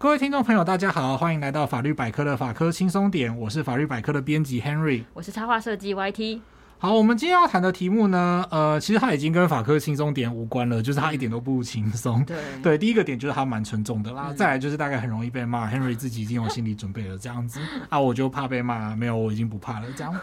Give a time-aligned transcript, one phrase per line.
[0.00, 6.38] 各位听众朋友，大家好，欢迎来到法律百科的法科轻松点，我是法律百科的编辑 Henry，我是插画设计 YT。
[6.78, 12.24] 好，我们今天要谈的题目呢，呃，其实它已经跟法科轻松点无关了，就是它一点都不轻松。
[12.24, 17.58] 对对，第一个点就是它蛮沉重的啦，嗯、再来就是大概很容易被骂，Henry 自己已经有心理准备了，这样子
[17.88, 20.14] 啊，我就怕被骂，没有，我已经不怕了，这样。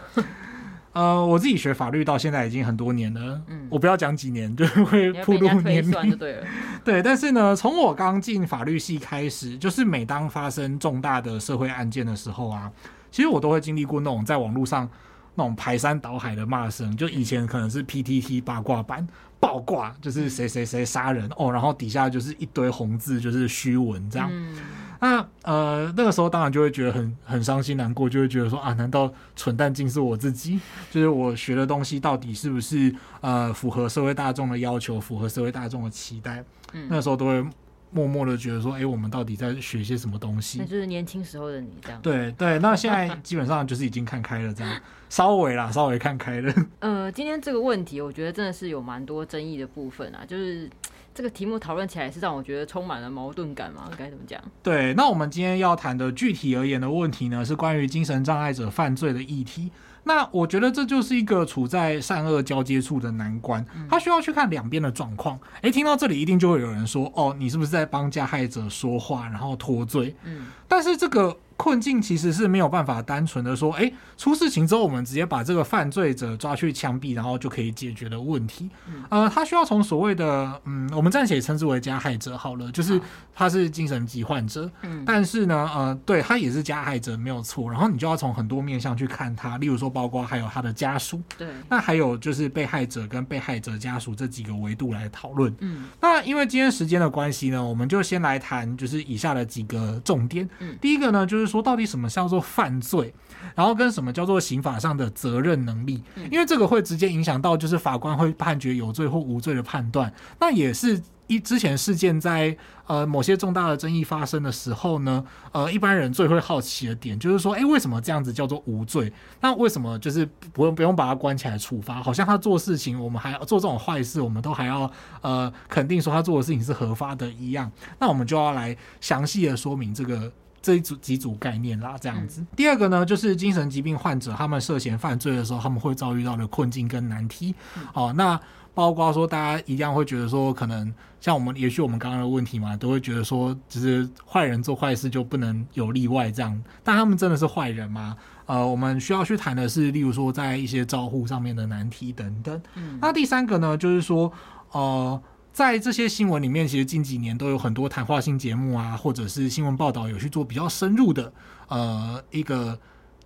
[0.96, 6.46] 呃，我自己学法律到现在已经很多年了，嗯，我不要讲几年， 就会暴露年龄，对了。
[6.82, 12.72] 对，但是呢，从我刚进法律系开始，就是每当发生重大的社会案件的时候啊，
[13.10, 14.88] 其实我都会经历过那种在网络上
[15.34, 19.06] 那种排山倒海的骂声，就以前可能是 PTT 八卦版
[19.38, 24.30] 爆挂，就是谁谁谁杀人哦，然后底下就是一堆红字，就是虚文这样。
[24.32, 24.56] 嗯
[25.00, 30.58] 那呃，那个时候当然就会觉得很很伤心难过，就会觉得说啊，难道蠢蛋竟是我自己？
[30.90, 36.44] 就是我学的东西到底是不是呃符合社会大众的要求，符合社会大众的期待？
[36.72, 37.44] 嗯，那时候都会
[37.90, 40.58] 默默的觉得说，哎、欸，我们到底在学些什么东西？
[40.58, 42.00] 那就是年轻时候的你这样。
[42.02, 46.54] 对对，那现在基本上就是已经看开了，这样 稍微啦，稍微看开了。
[46.80, 50.68] 呃，今天这个问题，我觉得真的是有蛮多争议的部分啊，就是。
[51.16, 53.90] 这个题目讨论起来是让我觉得充满了矛盾感嘛？
[53.96, 54.38] 该怎么讲？
[54.62, 59.72] 对，那我们今天要谈的具体而言的问题呢，是关于精神障碍者犯罪的议题。
[60.04, 65.40] 那我觉得这就是一个处在善恶交接处的难关，他需要去看两边的状况。
[65.62, 71.36] 诶，听到这里一定就会有人说：“哦，你是不是在帮加害者说话，然后脱罪？”嗯，但是这个。
[71.58, 78.68] 困境其实是没有办法单纯的说，哎，出事情之后我们直接把这个犯罪者抓去枪毙，然后就可以解决的问题。
[79.08, 83.00] 呃，他需要从所谓的，嗯，我们暂且称之为加害者好了，就是
[83.34, 84.70] 他是精神疾患者，
[85.06, 87.70] 但是呢，呃，对他也是加害者没有错。
[87.70, 95.56] 然后你就要从很多面向去看他，例如说，包括还有他的家属，对，那还有就是被害者跟被害者家属这几个维度来讨论。
[95.60, 100.46] 嗯，那因为今天时间的关系呢，我们就先来谈就是以下的几个重点。
[100.58, 101.46] 嗯，第一个呢就是。
[101.46, 103.14] 说到底什么叫做犯罪，
[103.54, 110.12] 然后跟什么叫做刑法上的责任能力，因为这个会直接影响到就是法官会判决有罪或无罪的判断。
[110.40, 112.56] 那也是一之前事件在
[112.88, 119.12] 呃某些重大的争议发生的时候呢，呃一般人最会好奇的点就是说，哎，为什么这样子叫做无罪？
[119.40, 122.02] 那为什么就是不用不用把他关起来处罚？
[122.02, 124.90] 好像他做事情，我们还要做这种坏事，我们都还要
[125.22, 127.70] 呃肯定说他做的事情是合法的一样。
[128.00, 130.32] 那我们就要来详细的说明这个。
[130.66, 132.44] 这一组几组概念啦，这样子。
[132.56, 137.54] 第二个呢，就是精神疾病患者他们涉嫌犯罪的时候，他们会遭遇到的困境跟难题。
[137.94, 138.40] 哦，那
[138.74, 146.60] 包括说大家一样会觉得说，可能像我们，也许我们刚刚的问题嘛，都会觉得说，只是坏人做坏事就不能有例外这样。
[146.82, 148.16] 但他们真的是坏人吗？
[148.46, 152.60] 呃，我们需要去谈的是，例如说在一些照护上面的难题等等。
[153.00, 154.32] 那第三个呢，就是说，
[154.72, 155.22] 呃。
[155.56, 161.32] 在这些新闻里面，其实近几年都有很多谈话性节目啊，或者是新闻报道有去做比较深入的
[161.68, 162.78] 呃一个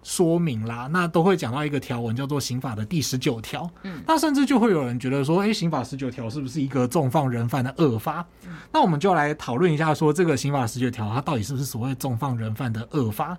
[0.05, 0.89] 说明啦。
[0.93, 3.69] 那都会讲到一个条文叫做刑法的第十九条。
[3.83, 8.25] 嗯，那甚至就会有人觉得说，诶，刑法十九条是不是一个重放人犯的恶法？
[8.47, 13.37] 嗯，那我们就来讨论一下，说这个刑法十九条它到底是不是所谓重放人犯的恶法？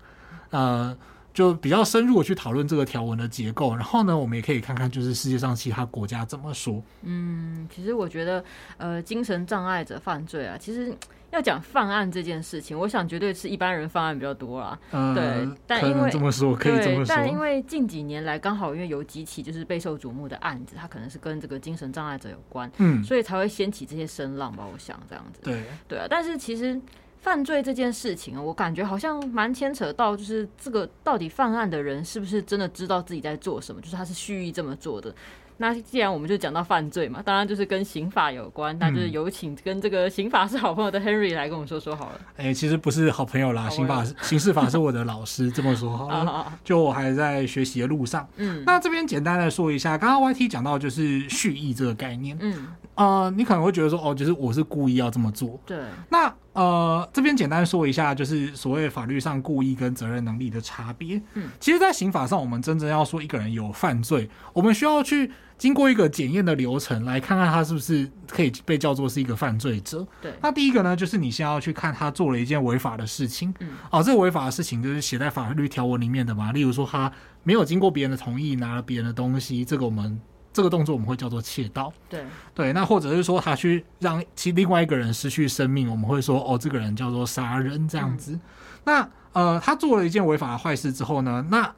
[0.49, 0.93] 呃。
[1.33, 6.83] 就比较深入的去讨论这个条文的结构，然后呢，我们也可以看看就是世界上其他国家怎么说。
[7.03, 8.43] 嗯，其实我觉得，
[8.77, 10.93] 呃，精神障碍者犯罪啊，其实
[11.31, 14.77] 要讲犯案这件事情，我想绝对是一般人犯案比较多啦。
[14.91, 24.65] 嗯、呃，对，但因为这么说可以这么说，但因为近几年来刚好因为有几起就是备受瞩目的案子，它可能是跟这个精神障碍者有关，嗯，所以才会掀起这些声浪吧。
[24.69, 25.39] 我想这样子。
[25.43, 26.79] 对，对啊，但是其实。
[27.21, 35.13] 犯罪这件事情啊，我感觉好像蛮牵扯到，就是这个到底犯案的人是不是真的知道自己在做什么，就是他是蓄意这么做的。
[35.57, 42.21] 那既然我们就讲到犯罪嘛，当然就是跟刑法有关，那就是有请跟这个刑法是好朋友的 Henry 来跟我们说说好了。
[42.37, 46.51] 哎、欸，其实不是好朋友啦，刑法刑事法是我的老师，这么说好了。
[46.65, 48.27] 就我还在学习的路上。
[48.37, 52.35] 嗯，那这边简单的说一下，刚刚 YT 讲到就是蓄意这个概念。
[52.41, 55.59] 嗯，呃，你可能会觉得说，哦，就是我是故意要这么做。
[55.65, 55.79] 对。
[56.09, 61.21] 那呃，这边简单说一下，就是所谓法律上故意跟责任能力的差别。
[61.33, 65.31] 嗯，其实，在刑法上，我们真正要说一个人有犯罪，我们需要去。
[65.61, 70.03] 经过一个检验的流程，来看看他是不是可以被叫做是一个犯罪者。
[70.19, 73.53] 对，那第一个呢，就是你先要去看他做了一件违法的事情。
[73.59, 76.51] 嗯，哦，这个违法的事情就是写在法律条文里面的嘛。
[76.51, 77.11] 例如说，他
[77.43, 80.19] 没有经过别人的同意拿了别人的东西，这个我们
[80.53, 81.91] 这个动作我们会叫做窃盗。
[82.09, 88.33] 对，对，那或者是说他去让其另外一个人失去生命，我们会说哦，这个人叫做杀人这样子。
[88.33, 88.39] 嗯、
[88.85, 91.73] 那呃，他做了一件违法的坏事之后呢，那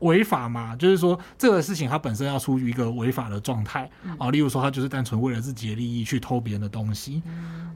[0.00, 3.88] 违法嘛，就是说这个事情他本身要处于一个违法的状态
[4.18, 4.30] 啊。
[4.30, 7.22] 例如说，他就是单纯为了自己的利益去偷别人的东西，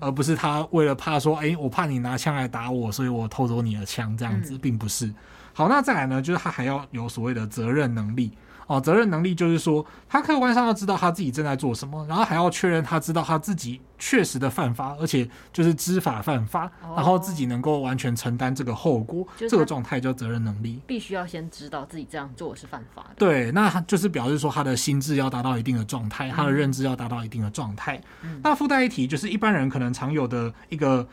[0.00, 5.14] 而不是他为了怕说，哎，我怕你拿枪来打我，所以我偷走你的枪这样子，并不是。
[5.52, 8.32] 好，那再来呢，就是他还要有所谓的责任能力。
[8.67, 20.81] 哦，责任能力就是说，他客观上要知道他自己正在做什么，然后还要确认他知道他自己确实的犯法，而且就是知法犯法，哦、然后自己能够完全承担这个后果，这个状态叫责任能力。
[20.87, 23.15] 必须要先知道自己这样做是犯法的。
[23.17, 28.01] 对，那就是表示说他的心智要达到一定的状态，他的认知要达到一定的状态。
[28.23, 31.07] 嗯、那附带一提，就是一般人可能常有的一个，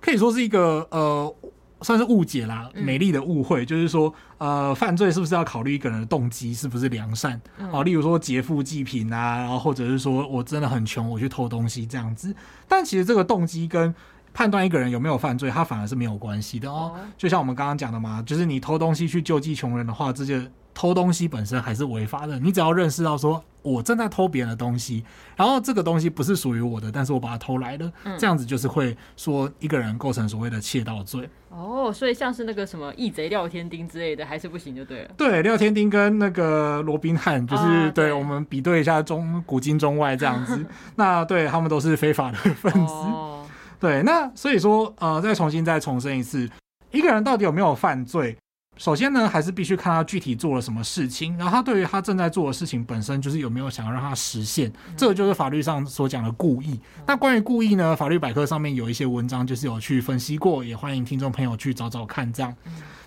[0.00, 1.34] 可以说是一个呃。
[1.82, 7.40] 算是误解啦，美丽的误会，嗯、就是说，呃，犯罪是不是要考虑一个人的动机是不是良善？
[7.58, 12.34] 嗯、啊，例如说劫富济贫啊，然后或者是说我真的很穷，我去偷东西这样子。
[12.68, 13.94] 但其实这个动机跟
[14.32, 16.92] 判断一个人有没有犯罪，它反而是没有关系的哦。
[16.94, 20.50] 哦就像我们刚刚讲的嘛，就是你偷东西去救济穷人的话，这些。
[20.74, 25.04] 偷东西本身还是违法的，你只要认识到说，我正在偷别人的东西，
[25.36, 31.28] 然后这个东西不是属于我的，但是我把它偷来了，嗯、这样子就是会说一个人构成所谓的窃盗罪。
[31.50, 35.10] 哦，所以像是那个什么义贼廖天丁之类的，还是不行就对了。
[35.16, 40.64] 对，廖天丁跟那个罗宾汉，就是、啊、对，对我们比对一下中古今中外这样子，
[40.96, 42.92] 那对他们都是非法的分子。
[42.92, 43.44] 哦、
[43.80, 46.48] 对，那所以说，呃，再重新再重申一次，
[46.92, 48.36] 一个人到底有没有犯罪？
[48.80, 56.80] 首先呢，还是必须看他具体做了什么事情，然后他对于他正在做的事情本身，就是有没有想要让他实现，这个就是法律上所讲的故意。
[57.06, 62.56] 那关于故意呢，法律百科上面有一些文章就是有去分析过，也欢迎听众朋友去找找看，这样。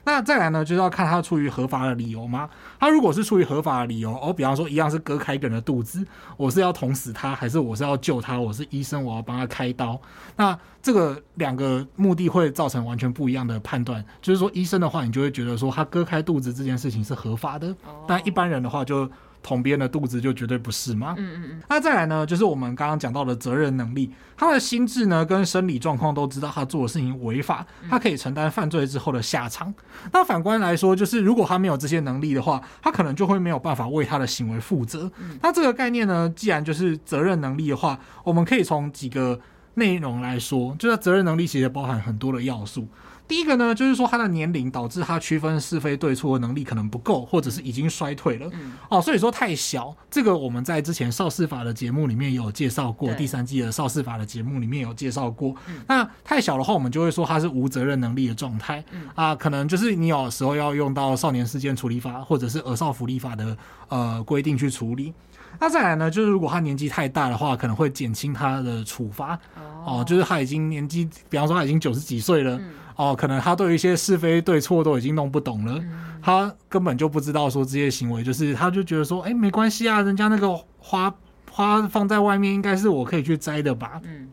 [0.06, 2.50] 那再来呢，就是要看他出于合法的理由吗？
[2.80, 6.06] 他如果是出于合法的理由，哦，比方说一样是割开一个人的肚子，
[6.38, 8.40] 我是要捅死他，还是我是要救他？
[8.40, 10.00] 我是医生，我要帮他开刀。
[10.36, 14.04] 那这个两个目的会造成完全不一样的判断。
[14.22, 17.76] 就是说，医生的话，你就会觉得说他割开肚子这件事情是合法的，
[18.08, 19.10] 但一般人的话就。
[19.44, 21.14] 捅别人的肚子就绝对不是吗？
[21.18, 21.62] 嗯嗯嗯。
[21.70, 29.72] 那再来呢，就是我们刚刚讲到的责任能力，他的心智呢跟生理状况都知道他做的事情违法，他可以承担犯罪之后的下场。
[30.12, 35.12] 那反观来说，就是如果他没有这些能力的话，他可能就会没有办法为他的行为负责。
[35.42, 39.38] 那这个概念呢，既然就是责任能力的话，我们可以从几个
[39.74, 42.88] 内容来说，就是责任能力其实包含很多的要素。
[43.28, 48.50] 第一个呢，就是说他的年龄导致他区分是非对错的能力可能不够，或者是已经衰退了。
[48.52, 55.56] 嗯、哦，所以说太小，这个我们在之前少司法的节目里面有介绍过，第三季的少司法的节目里面有介绍过。
[55.68, 58.84] 嗯、那太小的话，我们就会说他是无责任能力的状态。
[58.92, 65.14] 嗯、啊，可能就是你有时候要用到少年事件处理法或者是儿少福利法的呃规定去处理。
[65.60, 69.40] 那再来呢，就是如果他年纪太大的话，可能会减轻他的处罚。
[69.56, 72.58] 哦，哦，就是他已经年纪，比方说他已经九十几岁了。
[72.58, 81.14] 嗯哦，可能他对一些是非对错都已经弄不懂了，嗯、他根本就不知道说这些行为，就是他就觉得说，哎，没关系啊，人家那个花
[81.52, 84.00] 花放在外面，应该是我可以去摘的吧？
[84.04, 84.30] 嗯，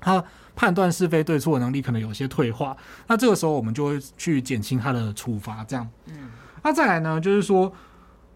[0.00, 0.22] 他
[0.56, 2.76] 判断是非对错的能力可能有些退化，
[3.06, 5.88] 那这个时候我们就会去减轻他的处罚，这样。
[6.06, 6.30] 嗯，
[6.62, 7.72] 那再来呢，就是说。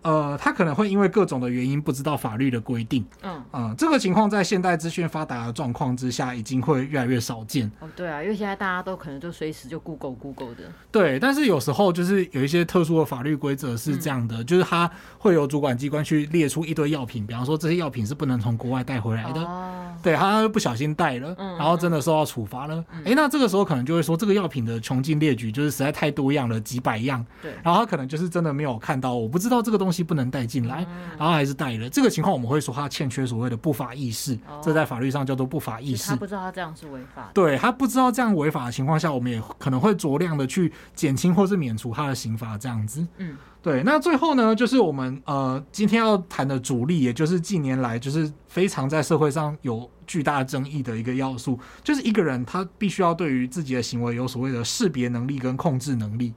[0.02, 3.04] 呃，他可能会因为各种的原因不知道法律的规定。
[3.22, 7.70] 嗯嗯、呃，这个情况在现代资讯发达的状况之下，已经会越来越少见。
[7.80, 10.64] 哦，对啊，因为现在大家都可能就随时就 Google Google 的。
[10.90, 19.40] 对，但是有时候就是有一些特殊的法律规则是这样的，嗯、就是他会有主管机关去列出一堆药品，比方说这些药品是不能从国外带回来的。
[19.42, 22.84] 哦，对，他不小心带了，嗯、然后真的受到处罚了。
[22.90, 27.24] 哎、嗯，那这个时候可能就会说这个药品的穷尽列举就是实在太多样了，几百样。
[27.40, 29.91] 对，然后他可能就是真的没有看到，我不知道这个东西。
[29.92, 30.86] 东西不能带进来，
[31.18, 31.86] 然后还是带了。
[31.90, 36.08] 这个情况我们会说他欠缺所谓的不法意识，这在法律上叫做不法意识。
[36.08, 37.30] 他不知道他这样是违法。
[37.34, 43.06] 对，他不知道这样违法的情况下，我们也可能会酌量的去减轻或是免除他的刑罚，这样子。
[43.18, 43.82] 嗯，对。
[43.82, 56.32] 那最后呢，就是我们呃今天要谈的主力，也就是近年来就是非常在社会上有巨大争议的一个要素，就是一个人他必须要对于自己的行为有所谓的识别能力跟控制能力。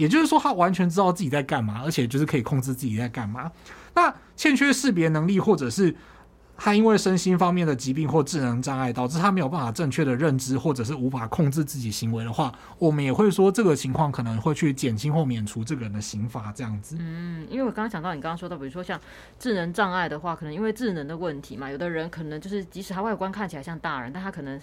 [0.00, 3.52] 也就是说，他完全知道自己在干嘛，而且就是可以控制自己在干嘛。
[3.94, 5.94] 那欠缺识别能力，或者是
[6.56, 16.96] 他因为身心方面的疾病或智能障碍，导致他没有办法正确的认知，或者是无法控制自己行为的话，我们也会说这个情况可能会去减轻或免除这个人的刑罚，这样子。
[16.98, 18.98] 嗯，因为我刚刚讲到你刚刚说到，比如说像
[19.38, 24.58] 智能障碍的话，可能因为智能的问题嘛，有的人可能就是即使他外观看起来像大人，但他可能。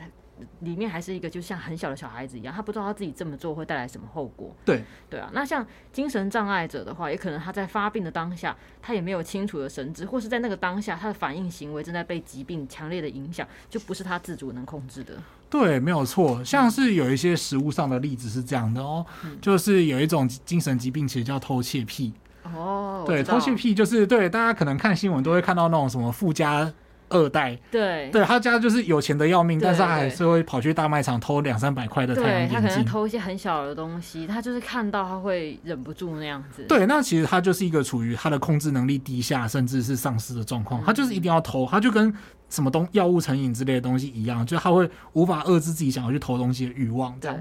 [0.59, 4.55] 里面还是一个就像很小的小孩子一样，他不知道他自己这么做会带来什么后果。
[4.65, 15.13] 对对啊，那像精神障碍者的话，也可能他在发病的当下，他也没有清楚的神智，或是在那个当下，他的反应行为正在被疾病强烈的影响，就不是他自主能控制的。
[15.49, 16.43] 对，没有错。
[16.43, 22.13] 像是有一些食物上的例子是这样的哦，嗯、就是有一种精神疾病，其实叫偷窃癖。
[22.43, 26.71] 哦，对，偷窃癖就是对大家可能看新闻都会看到那种什么富家。
[27.09, 32.61] 二代，对，对他家就是有钱的要命，但是他还是会跑去大卖场偷两三百块的太阳眼镜。
[32.61, 36.63] 他可能偷一些很小的东西，他就是看到他会忍不住那样子。
[36.63, 40.83] 对，那其实他就是一个处于他的控制能力低下，甚至是丧失的状况。
[40.83, 42.13] 他就是一定要偷，他就跟
[42.49, 47.17] 什么东药物成瘾之类的东西一样，就他会无法遏制自己想要去偷东西的欲望。
[47.21, 47.37] 这样，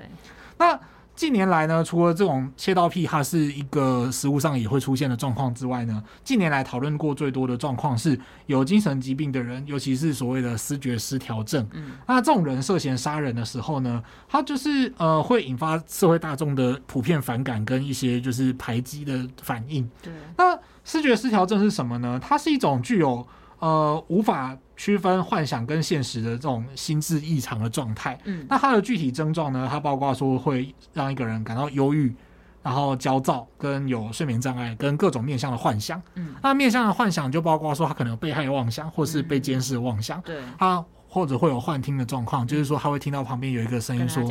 [0.59, 0.79] 那。
[1.17, 11.67] 近年来呢，除了这种切刀癖，它是一个食物上也会出现的状况之外呢，近年来讨论过最多的状况是有精神疾病的人，尤其是所谓的思觉失调症。
[11.73, 19.89] 嗯，那这种人涉嫌杀人的时候呢，他就是呃会引发社会大众的普遍反感跟一些就是排挤的反应。
[20.03, 22.21] 对，那思觉失调症是什么呢？
[22.23, 23.27] 它是一种具有
[23.59, 24.57] 呃无法。
[24.79, 29.67] 区分幻想跟现实的这种心智异常的状态，嗯，那它的具体症状呢？
[29.71, 32.15] 它包括说会让一个人感到忧郁，
[32.63, 44.23] 然后焦躁，跟有睡眠障碍，跟各种面向的幻想，嗯，那面向的幻想就包括说他可能有被害妄想，或是被监视的妄想，对、嗯，他或者会有幻听的状况，就是说他会听到旁边有一个声音说，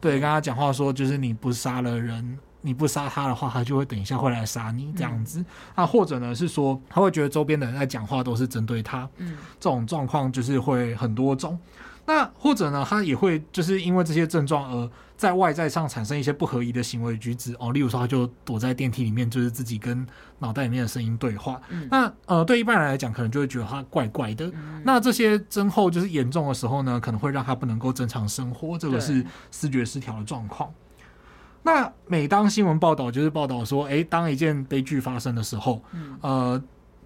[0.00, 2.36] 对，跟他讲话说，就是你不杀了人。
[2.66, 5.38] 你不杀他的话，他就会等一下会来杀你这样子。
[5.76, 9.06] 那、嗯啊、或者呢是说，他会觉得周边的人在讲话都是针对他。
[9.18, 11.58] 嗯，这种状况就是会很多种。
[12.06, 17.70] 那或者呢，他也会就是因为这些症状而在外在上产生一些不合宜的行为举止哦。
[17.72, 20.06] 例如说，他就躲在电梯里面，就是自己跟
[20.38, 21.60] 脑袋里面的声音对话。
[21.68, 24.46] 嗯、那呃，对一般人来讲，可能就会觉得他怪怪的。
[24.54, 28.78] 嗯、那这些症候就是严重的时候呢，可能会让他不能够正常生活。
[28.78, 30.72] 这个是视觉失调的状况。
[31.66, 36.62] 那每当新闻报道就是报道说，诶，当一件悲剧发生的时候，嗯、呃，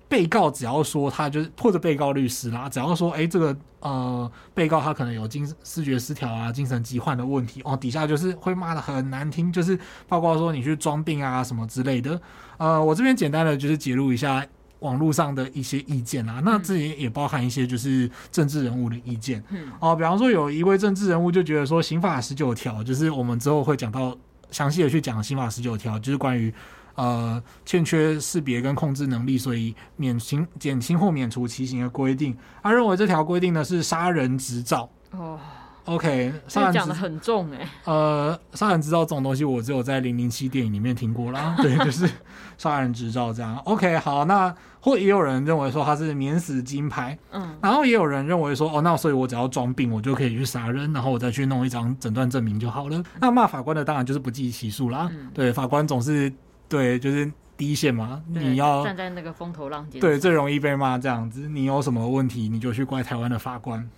[0.09, 12.21] 被告只要说他就是或者被告律师啦，只要说，诶，这个呃，被告他可能有精视觉失调啊、精神疾患的问题哦，底下就是会骂的很难听，就是包括说你去装病啊什么之类的。
[12.57, 14.45] 呃，我这边简单的就是揭露一下
[14.81, 19.41] 网络上的一些意见啦，那这里也包含一些就是政治人物的意见。
[19.50, 24.19] 嗯，哦，比方说有一位政治人物就觉得说，刑法十九条就是我们之后会讲到。
[24.50, 26.52] 详细的去讲刑法十九条，就是关于
[26.95, 32.37] 呃欠缺识别跟控制能力，所以免刑减轻或免除其刑的规定。
[32.62, 35.38] 他认为这条规定呢是杀人执照哦。
[35.88, 37.68] OK，杀人讲得很重哎、欸。
[37.85, 41.57] 呃，杀人执照这种东西，我只有在零零七电影里面听过啦。
[41.62, 42.09] 对，就是
[42.59, 43.57] 杀人执照这样。
[43.64, 53.02] OK，好，那或也有人认为说他是免死金牌，嗯，然后也有人认为说，哦，那所以我只要装病，我就可以去杀人，然后我再去弄一张诊断证明就好了。
[53.21, 55.09] 那骂法官的当然就是不计其数啦。
[55.11, 56.30] 嗯、对，法官总是
[56.68, 61.49] 对，就是第一线嘛，你要站在那个风头浪尖，对，最容易被骂这样子。
[61.49, 63.88] 你有什么问题，你就去怪台湾的法官。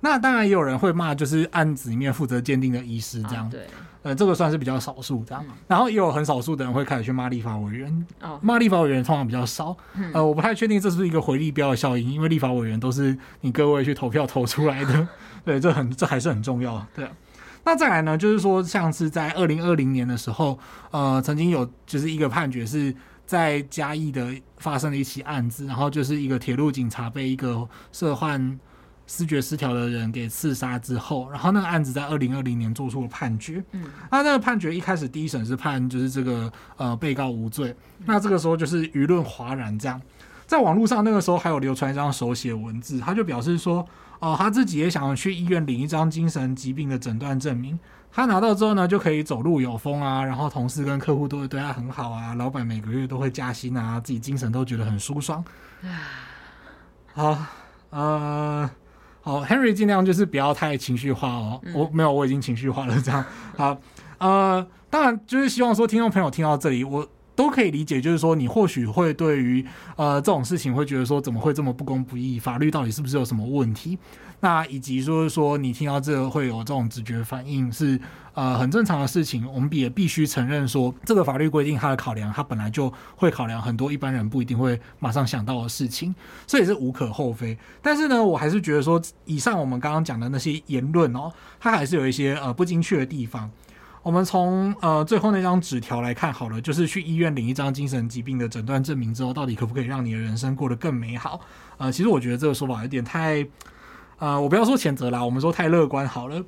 [0.00, 3.66] 那当然也有人会骂，就是案子里面负责鉴定的医师这样，啊、对，
[4.02, 5.42] 呃，这个算是比较少数这样。
[5.48, 15.08] 嗯、然后也有很少数的人会开始去骂立法委员，哦，骂立法委员通常比较少，嗯、呃，我不太确定这是一个回力镖的效应，因为立法委员都是你各位去投票投出来的，
[15.44, 17.08] 对，这很这还是很重要，对。
[17.64, 20.56] 那再来呢，就是说像是在二零二零年的时候，
[20.92, 28.60] 呃，曾经有就是一个判决是在嘉义的发生了一起案子，然后就是一个铁路警察被一个涉患。
[29.06, 33.62] 思觉失调的人给刺杀之后，然后那个案子在二零二零年做出了判决。
[33.70, 37.74] 嗯，那那个判决一开始第一审是判就是这个呃被告无罪。
[38.04, 40.00] 那这个时候就是舆论哗然，这样
[40.44, 43.78] 在网络上那个时候还有流传一张手写文字，他就表示说，
[44.18, 47.78] 哦、呃，他自己也想要去医院领一张精神疾病的诊断证明。
[48.12, 55.44] 他拿到之后呢，就可以走路有风啊，然后同事跟客户都会对他很好啊，老板每个月都会加薪啊，自己精神都觉得很舒爽。
[57.14, 57.38] 好，
[57.90, 58.68] 呃。
[59.26, 61.60] 好，Henry 尽量就是不要太情绪化哦。
[61.64, 62.96] 嗯、我没有，我已经情绪化了。
[63.02, 63.24] 这样
[63.56, 63.76] 好，
[64.18, 67.04] 呃，当然就是希望说听众朋友听到这里，我
[67.36, 69.64] 都可以理解，就是说你或许会对于
[69.94, 73.98] 呃这种事情会觉得说怎么会这么不公不义，法律到底是不是有什么问题？
[74.40, 77.98] 那以及说说你听到这个会有这种直觉反应是
[78.34, 86.14] 呃很正常的事情，我们也必须承认说这个法律规定它的考量，它本来就会考量很多一般人不一定会马上想到的事情，
[86.46, 87.56] 所以是无可厚非。
[87.80, 93.50] 但是呢，我还是觉得说以上我们刚刚讲的那些言论哦，它还是有一些呃不精确的地方。
[94.06, 101.40] 我们从呃最后那张纸条来看好了，就是去医院领一张精神疾病的诊断证明之后，到底可不可以让你的人生过得更美好？
[101.76, 103.44] 呃，其实我觉得这个说法有点太。
[104.18, 106.40] 呃，我不要说谴责啦，我们说太乐观好了。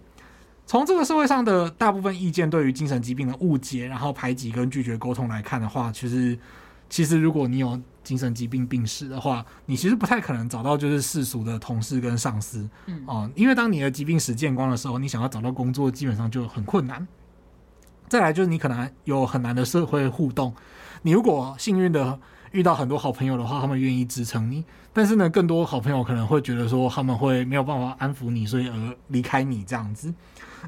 [0.67, 6.38] 从这个社会上的大部分意见对于精神疾病的误解，然后排挤跟拒绝沟通来看的话，其实，
[6.88, 17.05] 其实如果你有精神疾病病史的话，你其实不太可能找到就是世俗的同事跟上司，嗯，哦、呃，因为当你的疾病史见光的时候，你想要找到工作基本上就很困难。
[18.09, 20.53] 再来就是你可能有很难的社会互动。
[21.03, 22.19] 你如果幸运的
[22.53, 24.65] 遇到很多好朋友的话，他们愿意支撑你。
[24.93, 30.12] 但是呢，更多好朋友可能会觉得说他们会没有办法安抚你，所以而离开你这样子。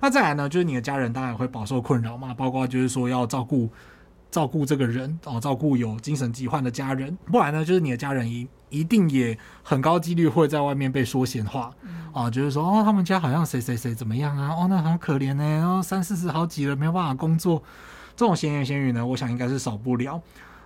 [0.00, 3.68] 那再来呢，就是你的家人当然会饱受困扰嘛，包括就是说要照顾
[4.30, 11.70] 照顾这个人哦，照顾有精神疾患的家人，不然呢，就是你的家人一一定也很高几率会在外面被说闲话。
[12.12, 17.62] 啊，就是说哦，他们家好像谁谁谁怎么样啊，哦，那好可怜呢，然后三四十好几了，没有办法工作，
[18.16, 20.20] 这种闲言闲语呢，我想应该是少不了。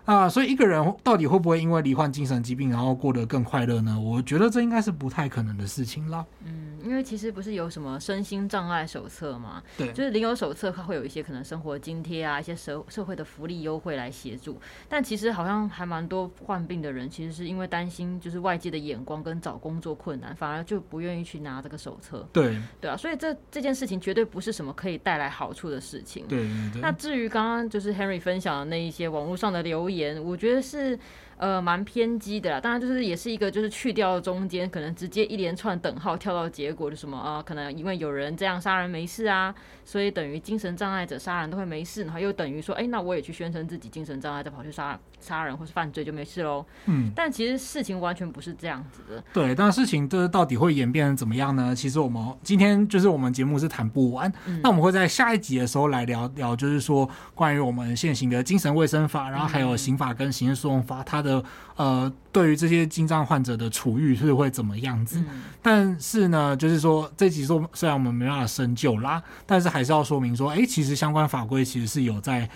[0.04, 3.99] 啊，所以一个人到底会不会因为罹患精神疾病，然后过得更快乐呢？
[3.99, 6.25] 我觉得这应该是不太可能的事情啦。
[6.44, 9.62] 嗯，因为其实不是有什么身心障碍手册嘛？
[9.78, 14.61] 对，就是领有手册，它会有一些可能生活津贴啊，一些社社会的福利优惠来协助。
[14.90, 22.28] 但其实好像还蛮多患病的人，其实是因为担心就是外界的眼光跟找工作困难，反而就不愿意去拿这个手册。
[22.30, 26.26] 对，对啊，所以这这件事情绝对不是什么可以带来好处的事情。
[26.28, 26.82] 对对对。
[26.82, 29.94] 那至于刚刚就是 Henry 分享的那一些网络上的留言。
[30.25, 30.99] 我觉得是。
[31.45, 46.65] 呃，蛮偏激的啦，当然就是也是一个，就是去掉中间，可能直接一连串等号跳到结果，就什么啊，可能因为有人这样杀人没事啊，所以等于精神障碍者杀人都会没事，然后又等于说，哎、欸，那我也去宣称自己精神障碍，再跑去杀杀人或是犯罪就没事喽。
[46.87, 49.23] 嗯，但其实事情完全不是这样子的。
[49.35, 51.75] 对，但事情这到底会演变成怎么样呢？
[51.77, 61.34] 其实我们今天就是我们节目是谈不完，嗯、那我们会在下一集的时候来聊聊，就是说关于我们现行的精神卫生法，然后还有刑法跟刑事诉讼法，它的
[61.76, 62.12] 呃。
[62.35, 65.21] 对于这些精障患者的处遇是会怎么样子？
[65.21, 72.50] 嗯、但是呢，就是说这集说虽然我们没办法深究啦，但是还是要说明说，哎，其实相关法规其实是有在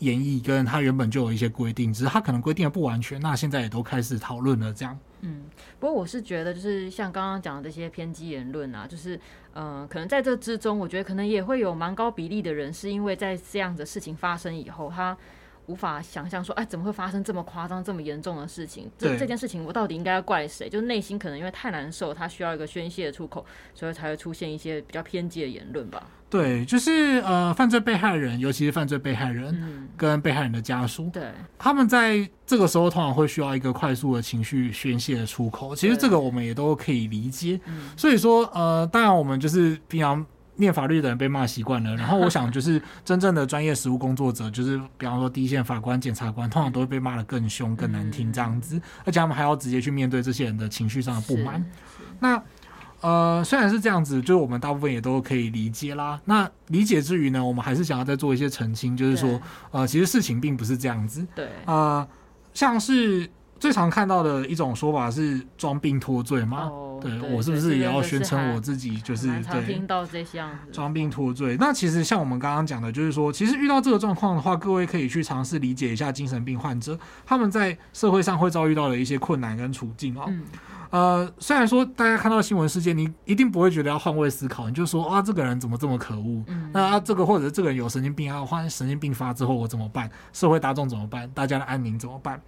[0.00, 3.20] 演绎，跟它原本就有一些规定，只是它可能规定的不完全。
[3.20, 4.98] 那现在也都开始讨论了，这样。
[5.20, 5.42] 嗯，
[5.78, 9.14] 不过我是觉得，就是像刚刚讲的这些偏激言论啊，就是
[9.52, 15.16] 嗯、呃，可能在这之中，我觉得可能也会有蛮高比例的人，是因为在这样的事情发生以后，他。
[15.70, 18.90] 无法想象说，哎，怎么会发生这么夸张、这么严重的事情？
[18.98, 20.68] 这这件事情，我到底应该要怪谁？
[20.68, 26.02] 就是内心可能因为太难受，他需要一个宣泄的出口，所以才会出现一些比较偏激的言论吧。
[26.28, 35.74] 对，就是呃，犯罪被害人，尤其是犯罪被害人跟被害人的家属，嗯、对，他们在这个时候通常会需要一个快速的情绪宣泄的出口。
[35.74, 37.60] 其实这个我们也都可以理解。
[37.96, 40.26] 所以说，呃，当然我们就是平常。
[40.60, 51.64] 念法律的人被骂习惯了，然后我想就是 真正的专业实务工作者，就是比方说第一线法官、检察官，通常都会被骂的更凶、更难听这样子，而且他们还要直接去面对这些人的情绪上的不满。
[52.20, 52.40] 那
[53.00, 56.20] 呃，虽然是这样子，就是我们大部分也都可以理解啦。
[56.26, 61.26] 那理解之余呢，我们还是想要再做一些澄清，就是说，呃，其实事情并不是这样子。
[61.34, 62.06] 对，呃，
[62.54, 63.28] 像是。
[63.60, 66.62] 最常看到的一种说法是装病脱罪吗？
[66.62, 69.66] 哦、对，对我是不是也要宣称我自己就是对？
[69.66, 70.42] 听到这些
[70.72, 71.58] 装病脱罪。
[71.60, 80.24] 那其实像我们刚刚讲的，就是说，其实遇到这个状况的话，各位可以去尝试理解一下精神病患者他们在社会上会遭遇到的一些困难跟处境哦。
[80.28, 80.42] 嗯、
[80.88, 86.42] 呃，虽然说大家看到新闻事件，你一定不会觉得要换位思考，你就说啊，这个人怎么这么可恶？
[86.48, 90.10] 嗯、那啊，这个或者这个人有神经病啊，患神经病发之后我怎么办？
[90.32, 91.30] 社会大众怎么办？
[91.34, 92.40] 大家的安宁怎么办？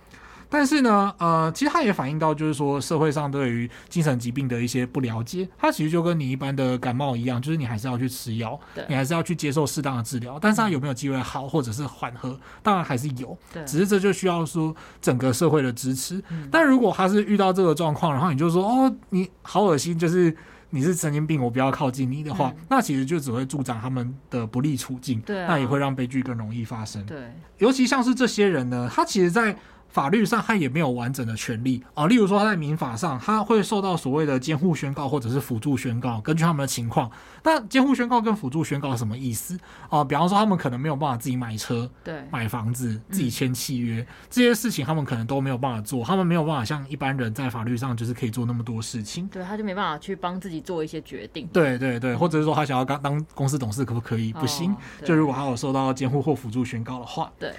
[0.53, 5.49] 但是呢，呃，其实它也反映到，就是说社会上对于精神疾病的一些不了解。
[5.57, 10.39] 它其实就跟你一般的感冒一样，就是你还是要去吃药，你还是要去接受适当的治疗。
[10.39, 13.35] 但是它有没有机会好，或者是缓和，当然还是有。
[13.51, 16.23] 对只是这就需要说整个社会的支持。
[16.29, 20.37] 嗯、但如果他是遇到这个状况，然后你就说哦，你好恶心，就是
[20.69, 25.19] 你是神经病，我不要靠近你的话，嗯、那其实就只会助长他们的不利处境。
[25.23, 27.03] 对、啊，那也会让悲剧更容易发生。
[27.07, 29.57] 对，尤其像是这些人呢，他其实，在
[29.93, 37.11] 法律上他也没有完整的权利啊，例如说他在民法上他会受到所谓的监护宣告或者是辅助宣告，根据他们的情况。
[37.45, 39.59] 那监护宣告跟辅助宣告什么意思
[39.91, 40.03] 啊？
[40.03, 49.29] 比方说他们可能没有办法自己买车、对，买房子、自己签契约、嗯、这些事情，他们可能都没有办法做，他们没有办法像一般人在法律上就是可以做那么多事情。
[49.29, 51.47] 对，他就没办法去帮自己做一些决定。
[51.53, 54.33] 对对对，或者是说他想要当当公司董事可不可以？
[54.33, 54.73] 不行。
[54.73, 57.53] 哦、就如果他有受到监护或辅助宣告的话，对。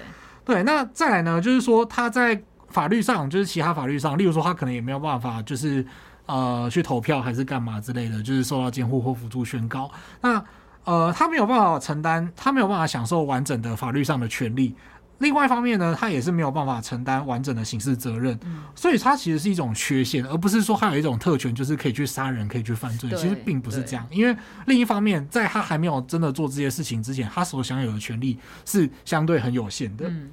[0.44, 1.40] 对，那再来呢？
[1.40, 5.84] 就是说他在法律上，就是其他法律上，例如说他可能也没有办法，就是
[6.26, 9.90] 呃去投票还是干嘛之类的，就是受到监护或辅助宣告。
[10.20, 10.44] 那
[10.84, 14.74] 呃他没有办法承担，他没有办法享受完整的法律上的权利。
[15.18, 18.38] 另外一方面呢，他也是没有办法承担完整的刑事责任。
[18.44, 23.08] 嗯，所以他其实是一种缺陷，而不是说他有一种特权，就是可以去杀人，可以去犯罪。
[23.10, 30.08] 其实并不是这样，因为另一方面，在他还没有真的做这些事情之前，他所享有的权利是相对很有限的。
[30.08, 30.30] 嗯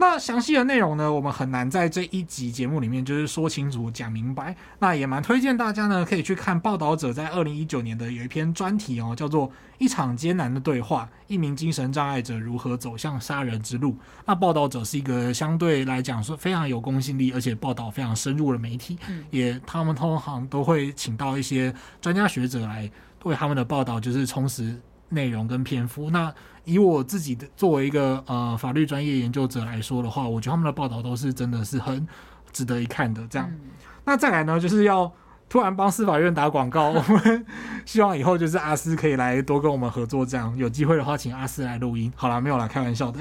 [0.00, 4.54] 那详细的内容呢，我们很难在这一集节目里面就是说清楚、讲明白。
[4.78, 13.90] 那也蛮推荐大家呢，可以去看报道者在二零一九年的有一篇专题哦，叫做《一场艰难的对话：一名精神障碍者如何走向杀人之路》。
[14.24, 18.96] 那报道者是一个相对来讲说非常有公信力，而且报道非常深入的媒体，
[19.30, 22.88] 也他们通常都会请到一些专家学者来
[23.24, 26.10] 为他们的报道就是充实内容跟篇幅。
[26.10, 26.32] 那
[26.64, 32.06] 以我自己的作为一个呃法律专业研究者来说的话，我觉得他们的报道都是真的是很
[32.52, 33.26] 值得一看的。
[33.28, 33.58] 这样，嗯、
[34.04, 35.10] 那再来呢，就是要
[35.48, 37.46] 突然帮司法院打广告， 我们
[37.86, 42.12] 希望以后就是阿斯可以来多跟我们合作，这样有机会的话，请阿斯来录音。
[42.14, 43.20] 好啦，没有啦，开玩笑的。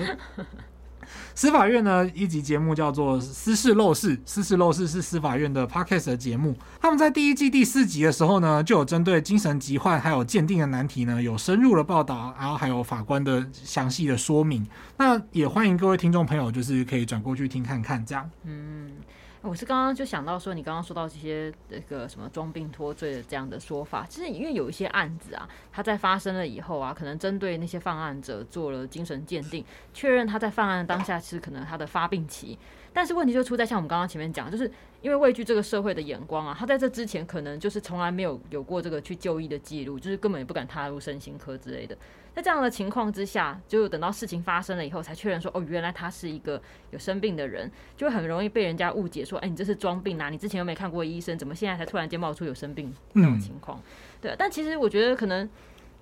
[1.37, 6.55] 司法院呢，一集节目叫做《私事陋室》，《私事陋室》是司法院的 Podcast 的节目。
[6.81, 14.65] 他们在第一季第四集的时候呢，就有针对精神疾患还有鉴定的难题呢，有深入的报道，然后还有法官的详细的说明。
[14.97, 18.27] 那也欢迎各位听众朋友，就是可以转过去听看看，这样。
[18.43, 18.93] 嗯。
[19.41, 32.57] 我是刚刚就想到说，你刚刚说到这些那个什么装病脱罪的这样的说法，其实因为有一些案子啊，它在发生了以后啊，可能针对那些犯案者做了精神鉴定，确认他在犯案当下是可能他的发病期。
[32.93, 34.71] 但是问题就出在像我们刚刚前面讲，就是
[35.01, 41.95] 因为畏惧这个社会的眼光啊，他在这之前可能就是从来没有有过这个去就医的记录，就是根本也不敢踏入身心科之类的。
[42.33, 53.81] 在这样的情况之下，就等到事情发生了以后，才确认说，哦，原来他是一个有生病的人，就会很容易被人家误解说，哎，你这是装病啊，你之前又没看过医生，怎么现在才突然间冒出有生病这种情况？
[54.21, 55.49] 对，但其实我觉得可能。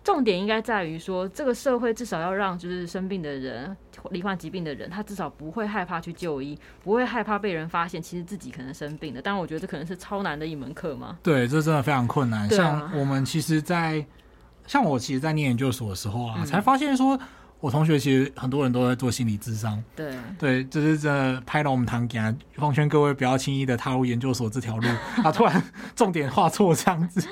[0.06, 3.76] 重点应该在于说，这个社会至少要让就是生病的人、
[4.12, 9.20] 罹患疾病的人，他至少不会害怕去就医，不会害怕被人发现其实自己可能生病的。
[9.20, 11.18] 但我觉得这可能是超难的一门课嘛。
[11.24, 12.44] 对，这真的非常困难。
[12.44, 14.06] 啊、像我们其实在，在
[14.68, 17.20] 像我其实，在念研究所的时候啊，嗯、才发现说，
[17.60, 19.84] 我同学其实很多人都在做心理智商。
[19.96, 24.88] 对对，就是这拍了我们堂讲，奉劝各位不要轻易的踏入研究所这条路
[25.24, 25.32] 啊！
[25.32, 25.64] 突然
[25.96, 27.28] 重点画错这样子，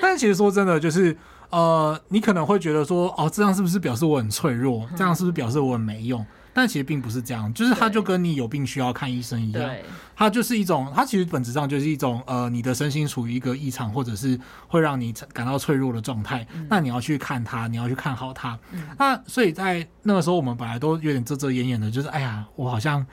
[0.00, 1.14] 但其实说真的，就是。
[1.54, 4.88] 呃，你可能会觉得说，哦，这样是不是表示我很脆弱？
[4.96, 6.26] 这样是不是表示我很没用？
[6.52, 9.70] 但其实并不是这样，就是它就跟你有病需要看医生一样，
[10.16, 18.58] 它就是一种，它其实本质上就是一种，呃，你的身心处于一个异常，或者是会让你感到脆弱的状态，那你要去看它，你要去看好它。
[18.98, 23.04] 那所以在那个时候，我们本来都有点遮遮掩掩的，就是，哎呀，我好像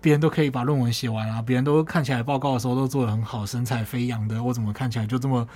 [0.00, 5.46] 别人都可以把论文写完啊，别人都看起来报告的时候都做得很好，神采飞扬的，我怎么看起来就这么？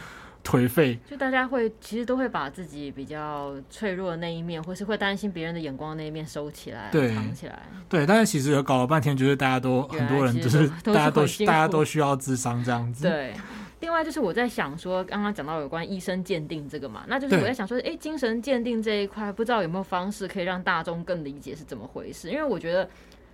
[0.42, 7.62] 颓废，就大家会其实都会把自己比较脆弱的那一面，或是会担心别人的眼光的那一面收起来，对，藏起来。
[7.88, 13.06] 对，但是其实搞了半天，就是大家都很多人就是大家都大家都需要智商这样子。
[13.06, 13.34] 对，
[13.80, 22.30] 另外就是我在想说，刚刚讲到有关医生鉴定这个嘛，那就是我在想说，哎，精神鉴定这一块，不知道有没有方式可以让大众更理解是怎么回事？
[22.30, 22.88] 因为我觉得。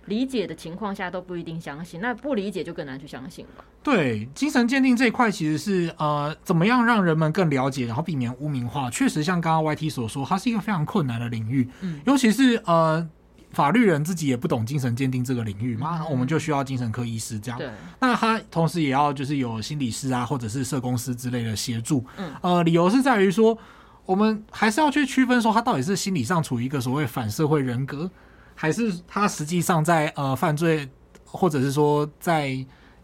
[0.07, 3.63] 理解的情况下都不一定相信，那不理解就更难去相信了。
[3.83, 8.89] 对，精神鉴定这一块其实是呃，怎么样让人们更了解，然后避免污名化。
[8.89, 11.69] 确实，像刚刚 YT 所说，它是一个非常困难的领域。
[11.81, 13.07] 嗯，尤其是呃，
[13.51, 17.57] 法律人自己也不懂精神鉴定这个领域嘛，嗯、我们就需要精神科医师这样。
[17.57, 22.05] 对，那他同时也要就是有心理师啊，或者是社工师之类的协助。
[22.17, 23.57] 嗯，呃，理由是在于说，
[24.05, 28.09] 我们还是要去区分说，他到底是心理上处于一个所谓反社会人格。
[28.59, 30.89] 还是他实际上在呃犯罪，
[31.23, 32.49] 或者是说在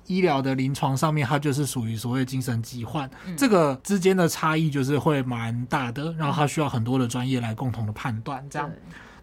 [0.07, 8.69] 医疗的临床上面，他就是属于所谓精神疾患，嗯、这个之间的差异就是会蛮大的，然后他需要很多的专业来共同的判断这样。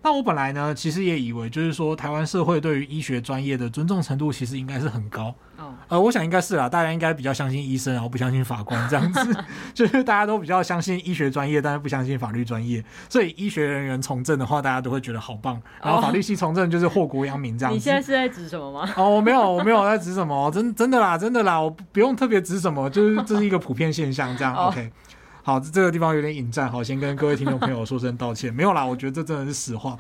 [0.03, 5.35] 那我本来呢，其实也以为就是说，台湾社会对于医学专业的尊重程度，其实应该是很高。
[5.59, 9.37] 哦，呃，我想应该是啦，大家应该比较相信医生，然后不相信法官这样子，
[9.75, 12.83] 就是大家都比较相信医学专业，但是不相信法律专业。
[13.11, 15.61] 所以医学人员从政的话，大家都会觉得好棒。
[15.83, 17.75] 然后法律系从政就是祸国殃民这样子。
[17.75, 18.91] 你现在是在指什么吗？
[18.97, 24.55] 哦，我没有，我没有在指什么，真真的啦，真的啦，我不用特别指什么，就是这是一个普遍现象这样。
[24.55, 24.91] OK。
[25.51, 28.55] 好，这个地方有点引战，好，先跟各位听众朋友说声道歉。
[28.55, 29.99] 没有啦，我觉得这真的是实话。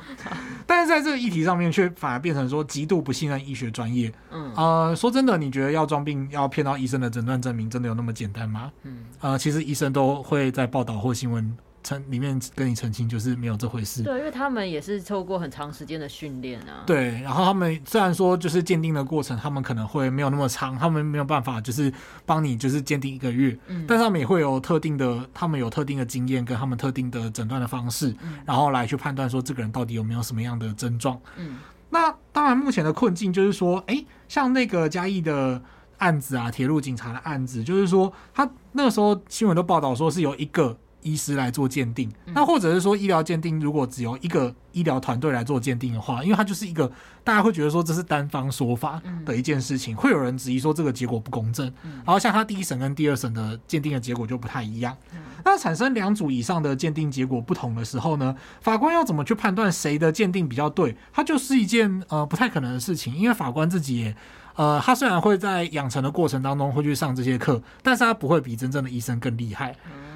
[0.65, 4.13] 但是在这个议题上面，却反而变成说极度不信任医学专业。
[4.31, 8.71] 嗯，呃，说真的，你觉得要装病要骗到医生的诊断证明，真的有那么简单吗？
[8.85, 11.53] 嗯，呃，其实医生都会在报道或新闻。
[11.83, 14.03] 澄里面跟你澄清，就是没有这回事。
[14.03, 16.85] 对，因为他们也是透过很长时间的训练啊。
[16.87, 21.93] 对，然后他们虽然说就是鉴定的过程，他们可能会没有那么长，他们没有办法就是
[22.27, 31.19] 帮你就是鉴定一个月，嗯，但是他们也会有特定的，他们有特定的经验跟他们特定的诊断的方式，嗯，然后来去判断说这个人到底有没有什么样的症状。
[31.37, 31.57] 嗯，
[31.89, 35.63] 那当然目前的困境就是说，哎，像那个嘉义的
[35.97, 40.77] 案子啊，铁路警察的案子，就是说他那个时候新闻都报道说是有一个。
[41.03, 46.91] 医师来做鉴定，那或者是说医疗鉴定如果只有一个医疗团队来做鉴定的话，因为它就是一个
[47.25, 51.73] 大家会觉得说这是单方说法的一件事情，会有人质疑说这个结果不公正。
[51.83, 54.97] 然后像他第一审跟第二审的鉴定的结果就不太一样。
[55.45, 60.97] 那产生两组以上的鉴定结果不同的时候呢，法官要怎么去判断谁的鉴定比较对？
[61.13, 64.17] 它就是一件呃不太可能的事情，因为法官自己也
[64.57, 69.75] 呃，他虽然会在养成的过程当中会去上这些课，但是他不会比真正的医生更厉害。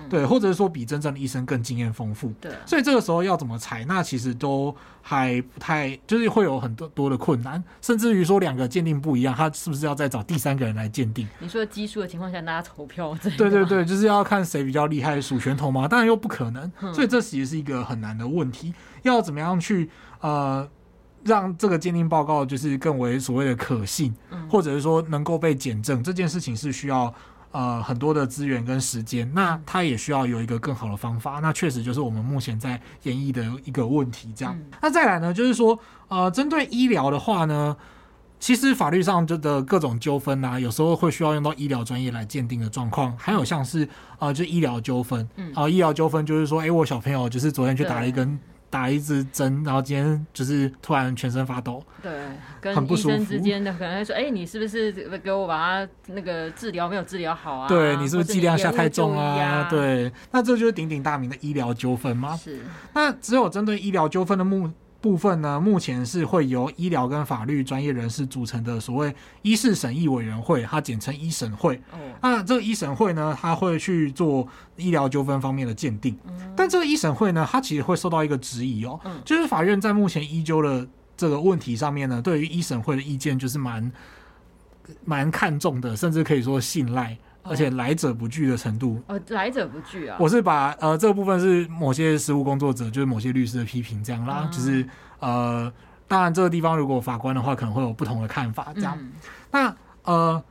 [0.09, 11.27] 对，或者是说比真正的医生更经验丰富，对，所以这个时候要怎么采纳，其实都还不太，就是会有很多多的困难，甚至于说两个鉴定不一样，他是不是要再找第三个人来鉴定？
[11.39, 13.17] 你说基数的情况下，大家投票？
[13.37, 15.89] 对对对，就是要看谁比较厉害，数拳头吗？
[15.89, 19.91] 当然又不可能，所以这其实是一个很难的问题，要怎么样去
[20.21, 20.69] 呃
[21.25, 24.15] 让这个鉴定报告就是更为所谓的可信，
[24.51, 27.13] 或者是说能够被检证，这件事情是需要。
[27.55, 31.39] 呃，很多的资源跟时间，那他也需要有一个更好的方法。
[31.41, 34.33] 那确实就是我们目前在演绎的一个问题。
[34.35, 37.77] 这样，嗯、那再来呢，就是说，呃，针对医疗的话呢，
[38.41, 43.17] 其实法律上就的各种纠纷啊，有时候会需要用到医疗专业来鉴定的状况。
[43.17, 43.89] 还有像是
[44.19, 48.37] 呃，就医疗纠纷，啊、嗯呃，医疗纠纷就是说，哎、欸，我小朋友就是昨天去打了一根。
[48.75, 52.11] 打一支针，然后今天就是突然全身发抖，对，
[52.61, 57.69] 跟医生之间的可能会说，哎、欸，你是不是给我把它那个治疗没有治疗好啊？
[57.69, 59.39] 对，你是不是剂量下太重啊？
[59.41, 62.37] 啊对，那这就是鼎鼎大名的医疗纠纷吗？
[62.37, 62.59] 是。
[62.93, 64.69] 那只有针对医疗纠纷的目。
[65.05, 71.77] 部分呢，目前是会由医疗跟法律专业人士组成的所谓医事审议委员会，它简称医审会。
[71.93, 76.19] 哦，那这个医审会呢，它会去做医疗纠纷方面的鉴定。
[76.57, 80.89] 但这个医审会呢，它其实会受到一个质疑哦，就是法院在目前医纠的
[81.19, 83.93] 这个问题上面呢，对于医审会的意见就是蛮
[85.05, 87.19] 蛮看重的，甚至可以说信赖。
[87.45, 90.17] 而且来者不拒的程度，呃，来者不拒啊。
[90.19, 94.87] 我是把呃这个部分是某些实务工作者，就是某些律师的批评这样啦，就是
[95.21, 95.71] 呃，
[96.09, 98.99] 当然这个地方如果法官的话可能会有不同的看法这样。
[99.51, 100.43] 那呃，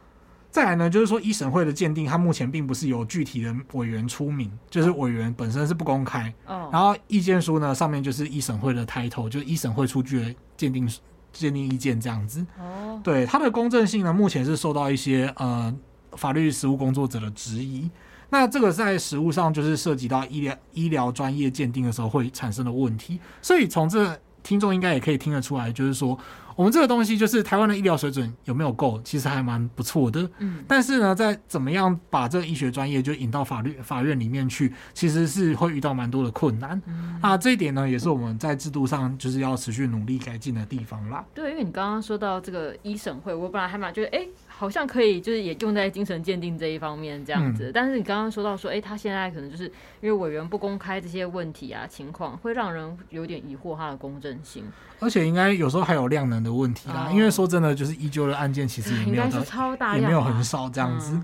[0.51, 6.31] 再来呢，就是说一审会的鉴定，它目前并不是由具体的委员出名，就是委员本身是不公开。
[6.45, 6.69] 哦。
[6.71, 10.87] 然后意见书呢，上面就是一审会的 title，就是一审会出具的鉴定
[11.31, 12.45] 鉴定意见这样子。
[12.59, 13.01] 哦。
[13.03, 15.73] 对它的公正性呢，目前是受到一些呃。
[16.15, 17.89] 法律实务工作者的质疑，
[18.29, 26.17] 那这个在实务上就是涉及到医疗医疗专业鉴定的时候会产生的问题，所以从这听众应该也可以听得出来，就是说。
[26.55, 30.29] 我们这个东西就是台湾的医疗水准有没有够，其实还蛮不错的。
[30.37, 36.79] 嗯，但是呢，在怎么样把这个医学专业就引到法律法院里面去，其实是会遇到蛮多的困难。
[36.85, 41.25] 嗯，啊，这一点呢，也是我们在制度上就是要持续努力改进的地方啦。
[41.33, 44.27] 对，因为你刚刚说到这个医审会，我本来还蛮觉得，哎，
[44.63, 47.65] 好像可以就是也用在精神鉴定这一方面这样子。
[47.65, 49.65] 嗯，但是你刚刚说到说，哎，他现在可能就是
[49.99, 54.63] 因为委员不公开这些问题啊情况，会让人有点疑惑他的公正性。
[55.01, 61.19] 而且应该有时候还有量能的问题啦，因为说真的，就是依旧的案件其实也没有的，也没有很少这样子。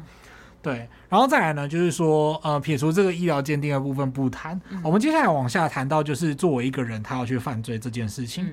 [0.62, 8.46] 对，然后再来呢，就是说，呃，撇除这个医疗鉴定的部分不谈，我们接下来往下谈到，就是作为一个人，他要去犯罪这件事情。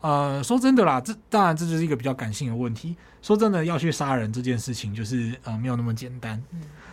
[0.00, 2.96] 呃，说真的啦，这当然这就是一个比较感性的问题。
[3.20, 6.40] 说真的，要去杀人这件事情，就是呃没有那么简单。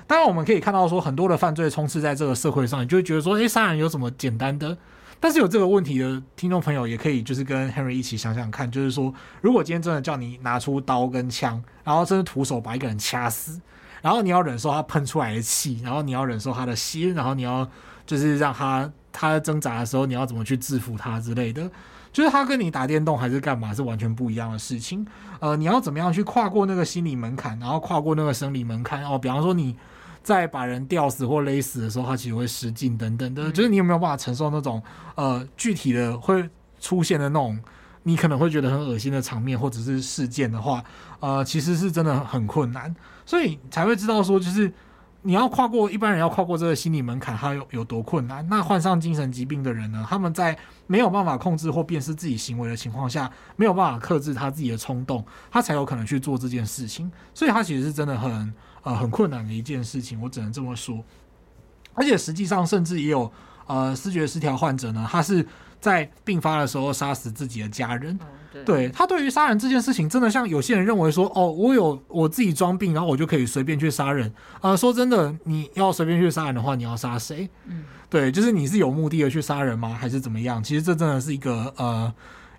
[0.07, 4.75] 当然我们可以看到说，很多的犯罪充斥在这个社会上，你就会觉得说，诶，杀人有什么简单的？
[5.19, 13.61] 但是有这个问题的听众朋友也可以就是跟 Henry 一起想想看，就是说，如果今天真的叫你拿出刀跟枪，然后真的徒手把一个人掐死，
[14.01, 17.67] 然后你要忍受他喷出来的气，然后你要忍受他的血，然后你要
[18.05, 21.69] 就是让他他挣扎的时候，你要怎么去制服他之类的，
[22.15, 25.05] 就是他跟你打电动还是干嘛是完全不一样的事情。
[25.41, 29.75] 呃，你要怎么样去跨过那个心理门槛，然后跨过那个生理门槛哦，比方说你。
[30.25, 34.81] 在把人吊死或勒死的时候，他其实会失禁等等的，嗯、就是你有没有办法承受那种
[35.13, 36.49] 呃具体的会
[36.79, 37.55] 出现的那种
[38.01, 40.83] 你可能会觉得很恶心的场面或者是事件的话，
[41.19, 42.91] 呃，其实是真的很困难，
[43.23, 44.73] 所以才会知道说，就是
[45.25, 48.47] 你要跨过一般人要跨过这个心理门槛，他有有多困难。
[48.47, 50.57] 那患上精神疾病的人呢，他们在
[50.87, 57.11] 没有办法控制或辨识自己行为的情况下，没有办法克制他自己的冲动，他才有可能去做这件事情。
[57.33, 58.53] 所以他其实是真的很。
[58.85, 61.03] 呃，很困难的一件事情，我只能这么说。
[61.95, 63.31] 而且实际上，甚至也有
[63.65, 65.43] 呃视觉失调患者呢，他是
[65.85, 68.15] 在病发的时候杀死自己的家人。
[68.15, 74.33] 哦、对，对他对于杀人这件事情，真的像有些人认为说，哦，我有我自己装病，然后我就可以随便去杀人。
[74.61, 77.47] 呃，说真的，你要随便去杀人的话，你要杀谁？
[77.67, 79.95] 嗯，对，就是你是有目的的去杀人吗？
[79.99, 80.63] 还是怎么样？
[80.63, 82.11] 其实这真的是一个呃。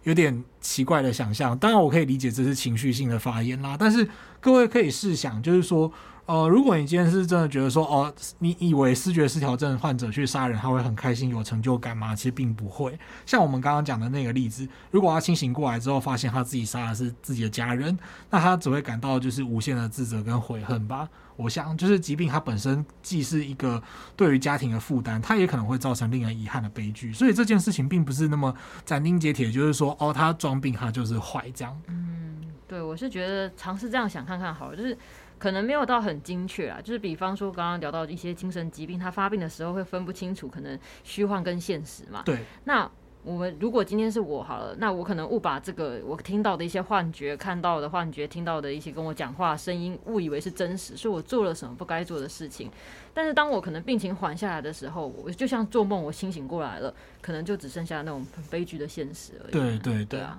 [0.04, 3.76] 有点奇怪的想象，当然我可以理解这是情绪性的发言啦。
[3.76, 4.08] 但是
[4.38, 5.90] 各位可以试想，就是说，
[6.26, 12.16] 呃，如果你今天是真的觉得说，哦，你以为视觉失调症患者去杀人他会很开心有成就感吗？
[12.16, 12.98] 其实并不会。
[13.24, 17.96] 像我们刚刚讲的那个例子，如果他清醒过来之后发现他自己杀的是自己的家人，
[18.28, 21.08] 那他只会感到就是无限的自责跟悔恨吧。
[21.36, 23.80] 我想，就是疾病它本身既是一个
[24.16, 27.12] 对于家庭的负担，它也可能会造成令人遗憾的悲剧。
[27.12, 28.52] 所以这件事情并不是那么
[28.86, 31.78] 斩钉截铁，就是说，哦，他装病他就是坏这样。
[31.88, 34.96] 嗯，对，我是觉得尝试这样想看看好了，就是
[35.38, 36.80] 可能没有到很精确啊。
[36.82, 42.22] 就是比方说刚刚聊到一些精神疾病，他发病的时候会分不清楚可能虚幻跟现实嘛。
[42.24, 42.90] 对，那。
[43.26, 52.70] 我们如果今天是我好了，那我可能误把这个我听到的一些幻觉、看到的幻觉、听到的一些跟我讲话声音误以为是真实，所以我做了什么不该做的事情。
[53.12, 59.52] 但是当我可能病情缓下来的时候，我就像做梦，我清醒过来了，可能就只剩下那种很悲剧的现实而已。
[59.52, 60.38] 对对对，对啊。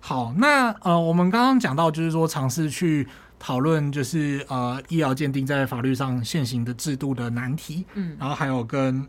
[0.00, 9.06] 好，那呃，我们刚刚讲到就是说尝试去讨论就是呃医疗鉴定在法律上现行的制度的难题，嗯，然后还有跟。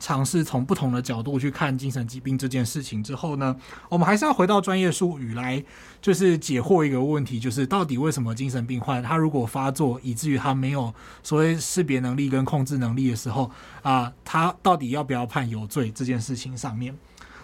[0.00, 3.56] 尝试从不同的角度去看精神疾病这件事情之后呢，
[3.88, 5.64] 我们还是要回到专业术语来，
[6.02, 13.50] 就是解惑一个问题，就是到底为什么精神病患他如果发作，以至于他没有所谓识别能力跟控制能力的时候
[13.82, 16.94] 啊，他到底要不要判有罪这件事情上面？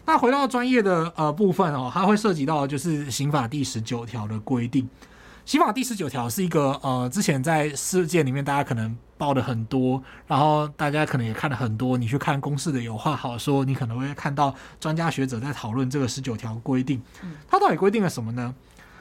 [0.05, 4.87] 那回到专业的呃部分哦，它会涉及到就是刑法第十九条的规定。
[5.51, 11.99] 刑法第十九条是一个呃，之前在事件里面大家可能报的很多，然后大家可能也看了很多。
[11.99, 17.03] 你去看公式的有话好说，你可能会看到专家学者在讨论这个十九条规定。
[17.49, 18.55] 它到底规定了什么呢？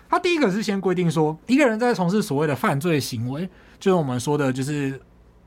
[0.09, 3.47] 它第一个是先规定说，一个人在从事所谓的犯罪行为，
[3.79, 4.99] 就是我们说的，就是。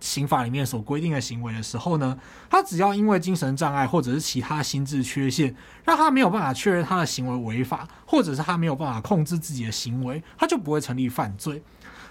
[0.03, 2.19] 刑法里面所规定的行为的时候呢，
[2.51, 11.63] 他只要因为精神障碍或者是其他心智缺陷，让他没有办法确认他的行为违法，或者是他没有办法控制自己的行为，他就不会成立犯罪。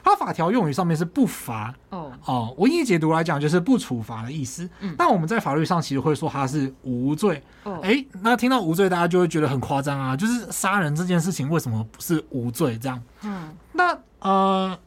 [0.03, 4.67] 他法条用语上面是不罚哦哦，文义解读来讲就是不处罚的意思。
[4.79, 7.43] 嗯，那我们在法律上其实会说他是无罪。
[7.63, 13.03] 哦，诶，那听到无罪，大家就会觉得很夸张啊，就是杀人这件事情为什么不是无罪这样？
[13.23, 14.79] 嗯，那呃。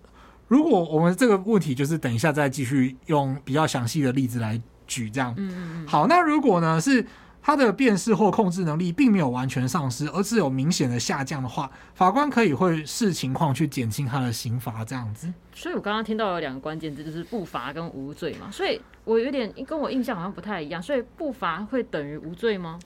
[0.54, 7.04] 如果我们这个问题就是等一下再继续用比较详细的例子来举，这样，嗯嗯，好，那如果呢是
[7.42, 15.28] 他的辨识或控制能力并没有完全丧失，而是有明显的下降的话，法官可以会视情况去减轻他的刑罚，这样子。
[15.52, 22.78] 所以我刚刚听到有两个关键字，就是不罚跟无罪嘛，所以我有点跟我印象好像不太一样，所以不罚会等于无罪吗？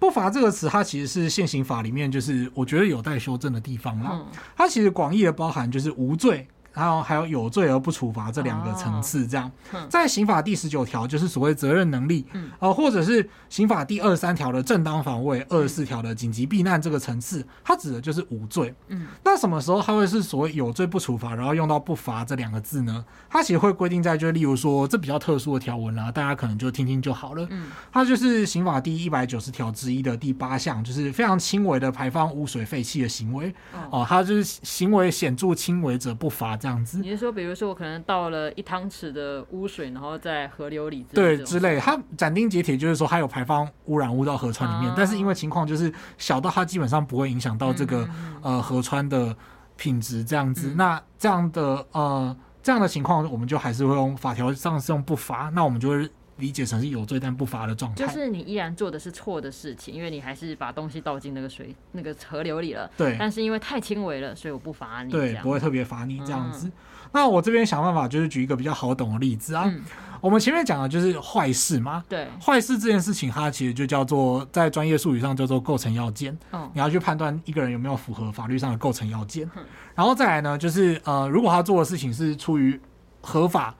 [0.00, 4.10] 不罚这个词，它其实是现行法里面就是我觉得有待修正的地方啦。
[4.12, 6.48] 嗯，它其实广义的包含就是无罪。
[6.74, 9.50] 然后还有有罪而不处罚这两个层次，这样，
[9.88, 12.26] 在刑法第十九条就是所谓责任能力，
[12.58, 18.74] 呃，或者是刑法第二十三条的正当防卫，二十四条的紧急避难这个层次，它指的就是无罪。
[18.88, 23.04] 嗯，那什么时候它会是所谓有罪不处罚，然后用到不罚这两个字呢？
[23.30, 27.46] 它其实会规定在，就例如说这比较特殊的条文啦，大家可能就听听就好了。
[27.50, 33.54] 嗯，它就是刑法第一百九十条之一的第八项，就是非常轻微的排放污水废气的行为。
[33.90, 36.58] 哦，它就是行为显著轻微者不罚。
[36.64, 48.08] 这样子，你是说，比如说我可能倒了一汤匙的污水，然后在河流里，对之类，它斩钉截铁就是说，它有排放污染物到河川里面，啊、但是因为情况就是小到它基本上不会影响到这个、
[48.40, 49.36] 呃河川的
[49.76, 56.10] 品质，这样子，嗯、那这样的呃这样的情况，我们就还是会用法条上是用不罚，那我们就会。
[56.38, 62.90] 理解成是有罪但不罚的状态，就是你依然做的是错的事情，因为你还是把东西倒进那个水、那个河流里了。
[62.96, 65.12] 对，但是因为太轻微了，所以我不罚你。
[65.12, 66.66] 对，不会特别罚你这样子。
[66.66, 66.72] 嗯、
[67.12, 69.62] 那我这边想办法就是举一个比较好懂的例子啊。
[69.66, 69.80] 嗯、
[70.20, 72.02] 我们前面讲的就是坏事嘛。
[72.08, 76.36] 对，坏事这件事情，它其实就叫做在专业术语上叫做构成要件。
[76.52, 79.48] 嗯，你要去判断一个人有没有符合法律上的构成要件。
[79.56, 79.62] 嗯、
[79.94, 82.80] 然后再来呢，就是呃，如果他做的事情是出于
[83.20, 83.72] 合法。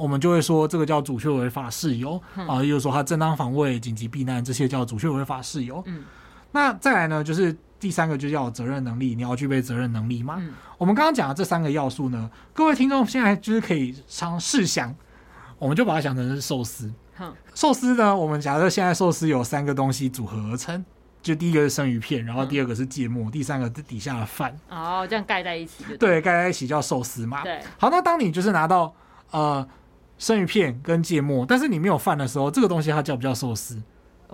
[0.00, 5.82] 我们就会说这个叫主却违法事由、嗯、啊，也就是说他正当防卫、紧急避难这些叫主却违法事由。
[5.84, 6.04] 嗯，
[6.52, 10.36] 那再来呢，就是第三个就叫责任能力，你要具备责任能力嘛。
[10.38, 14.94] 嗯、我们刚刚讲的这三个要素呢，各位听众现在就是可以尝试想，
[15.58, 16.90] 我们就把它想成是寿司。
[17.18, 20.82] 嗯、寿司呢，我们假设现在寿司有三个东西组合而成，
[21.20, 24.58] 就第一个是生鱼片，然后第二个是芥末，嗯、第三个是底下的饭。
[24.70, 27.42] 哦，这样盖在一起对，对，盖在一起叫寿司嘛。
[27.42, 28.94] 对，好，那当你就是拿到
[29.30, 29.66] 呃。
[30.20, 33.82] 生鱼片跟芥末，但是你没有饭的时候，这个东西它叫不叫寿司？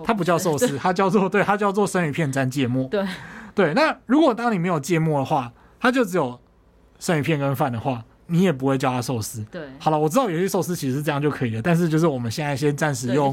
[0.05, 2.89] 它不叫寿司，它叫做对，它叫做生鱼片沾芥末。
[2.89, 3.07] 对
[3.55, 6.39] 对，那如果当你没有芥末的话，它就只有
[6.99, 9.47] 生鱼片跟饭的话，你也不会叫它寿司。
[9.49, 13.33] 对，好了，我知道有些寿司其实是这样就可以了，但是就是我们现在先暂时用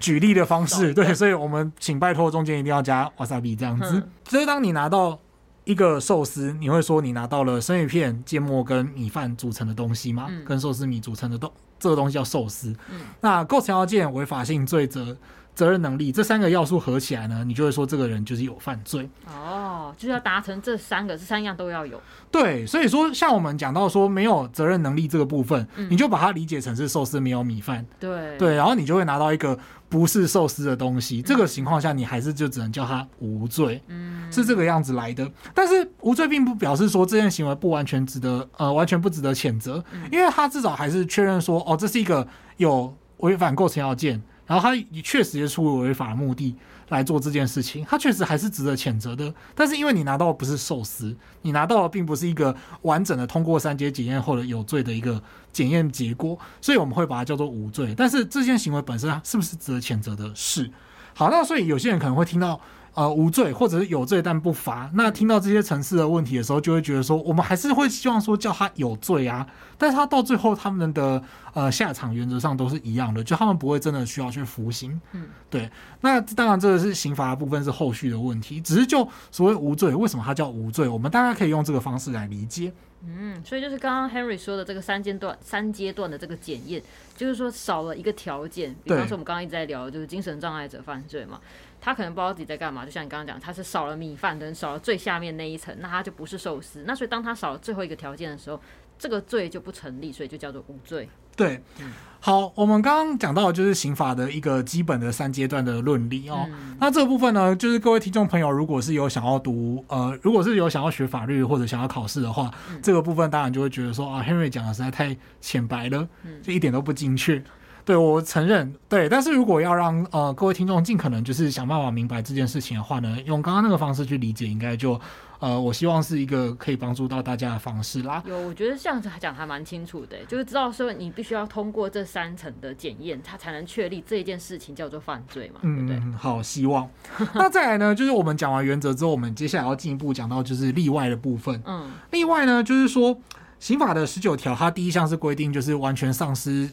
[0.00, 4.02] 举例的方式，对，所以我们请拜托中间一定要加 wasabi 这样子。
[4.26, 5.18] 所以当你拿到。
[5.64, 10.26] 一个寿司，你会说你拿到了生鱼片、芥末跟米饭组成的东西吗？
[10.28, 12.72] 嗯、跟寿司米组成的东，这个东西叫寿司。
[12.92, 15.16] 嗯、那构成要件、违法性、罪责、
[15.54, 19.08] 责任能力这三个要素合起来呢，你就会说这个人就是有犯罪。
[19.26, 22.00] 哦，就是要达成这三个，这三样都要有。
[22.30, 27.84] 对，所以说像我们讲到说没有责任能力这个部分，嗯、你就把它理解成是寿司没有米饭。
[27.98, 31.20] 对对，然后你就会拿到一个不是寿司的东西。
[31.20, 33.82] 嗯、这个情况下，你还是就只能叫他无罪。
[33.88, 35.30] 嗯，是这个样子来的。
[35.54, 42.26] 但是无罪并不表示说这件行为不完全值得呃完全不值得谴责，嗯、因为他至少还是确认说哦，这是一个
[42.56, 44.22] 有违反构成要件。
[44.50, 46.56] 然后他确实也出于违法的目的
[46.88, 49.32] 来做这件事情，他确实还是值得谴责的。
[49.54, 55.22] 但是因为你拿到的不是寿司，你拿到的并不是一个完整的通过三阶检验后的有罪的一个
[55.52, 57.94] 检验结果，所以我们会把它叫做无罪。
[57.96, 60.34] 但是这件行为本身是不是值得谴责的？
[60.34, 60.68] 是。
[61.14, 62.60] 好，那所以有些人可能会听到。
[62.94, 64.90] 呃，无罪或者是有罪但不罚。
[64.94, 69.46] 那听到这些层次的问题的时候，就会觉得说，我们还是会希望说叫他有罪啊。
[69.78, 71.22] 但是他到最后他们的
[71.54, 75.00] 呃下场原则上都是一样的，就他们不会真的需要去服刑。
[75.12, 75.70] 嗯，对。
[76.00, 80.86] 那当然这个是刑罚的部分是后续的问题，只是就所谓无罪，为什么它叫无罪？
[80.88, 82.72] 我们大概可以用这个方式来理解。
[83.02, 86.82] 嗯，所以就是刚刚 Henry 说的这个三阶段三阶段的这个检验，
[87.16, 88.76] 就是说少了一个条件。
[88.84, 91.40] 比方说我们刚刚一直在聊就是精神障碍者犯罪嘛。
[91.80, 96.84] 他可能不知道自己在干嘛，就像你刚刚讲，他是少了米饭等少了最下面那一层，那他就不是寿司。
[96.86, 98.60] 那所以当他少了最后一个条件的时候，
[98.98, 101.08] 这个罪就不成立，所以就叫做无罪。
[101.36, 106.46] 对，嗯、好，我们刚刚讲到的就是刑法的一个基本的三阶段的论理哦。
[106.50, 116.06] 嗯、那这个部分呢，就是各位听众朋友，如果是有想要读呃，如果是有想要学法律或者想要考试的话，嗯、这个部分当然就会觉得说啊，Henry 讲的实在太浅白了，
[116.42, 117.42] 就一点都不精确。
[117.84, 125.00] 对，我承认，对，但是如果要让呃各位听众尽可能就是想办法明白这件事情的话呢，用刚刚那个方式去理解，应该就
[125.38, 128.22] 呃我希望是一个可以帮助到大家的方式啦。
[128.26, 136.12] 有，我觉得这样子讲还蛮清楚的，就是知道说你必须要通过这三层的检验，它才能确立这一件事情叫做犯罪嘛，嗯，对不对？
[136.16, 136.88] 好，希望。
[137.34, 141.60] 那再来呢，就是我们讲完原则之后，我们接下来要进一步讲到就是例外的部分。
[141.66, 143.18] 嗯，例外呢，就是说
[143.58, 146.70] 刑法的十九条，它第一项是规定就是完全丧失。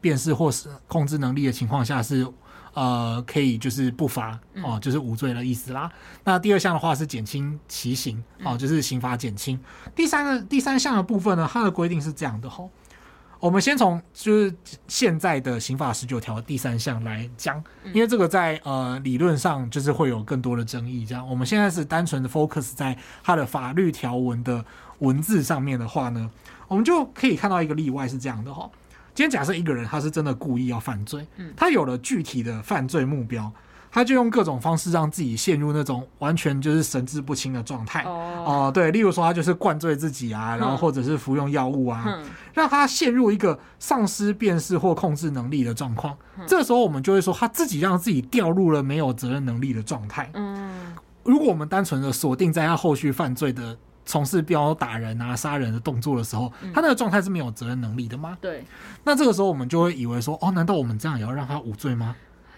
[0.00, 2.26] 辨识或是控制能力的情况下是，
[2.74, 5.90] 呃，可以就是不罚哦，就是无罪的意思啦。
[6.24, 9.58] 那第二项的话是减轻其刑哦，就是刑罚减轻。
[9.96, 12.70] 第三个第三项的部分呢，它的规定是这样的吼，
[13.40, 14.54] 我们先从就是
[14.86, 21.04] 现在的刑法十九条第三项来讲，因为这个在呃理论上就是会有更多的争议。
[21.04, 24.64] 这样，我们现在是单纯的 focus 在它的法律条文的
[25.00, 26.30] 文字上面的话呢，
[26.68, 28.70] 我们就可以看到一个例外是这样的吼。
[29.18, 33.50] 今天假设一个人他是真的故意要犯罪，他有了具体的犯罪目标，
[33.90, 38.04] 他就用各种方式让自己陷入那种完全就是神志不清的状态。
[38.04, 42.22] 哦，对，例如说他就是灌醉自己啊，然后或者是服用药物啊，
[42.54, 46.16] 让他陷入一个丧失辨识或控制能力的状况。
[46.46, 50.30] 这时候我们就会说他自己让自己掉入了没有责任能力的状态。
[50.34, 50.94] 嗯，
[51.24, 53.76] 如果我们单纯的锁定在他后续犯罪的。
[54.08, 58.38] 从事飙打人啊、杀人的动作的时候，他那个状态是没有责任能力的吗？
[58.40, 58.64] 对。
[59.04, 62.16] 那这个时候我们就会以为说，哦，难道我们这样也要让他无罪吗？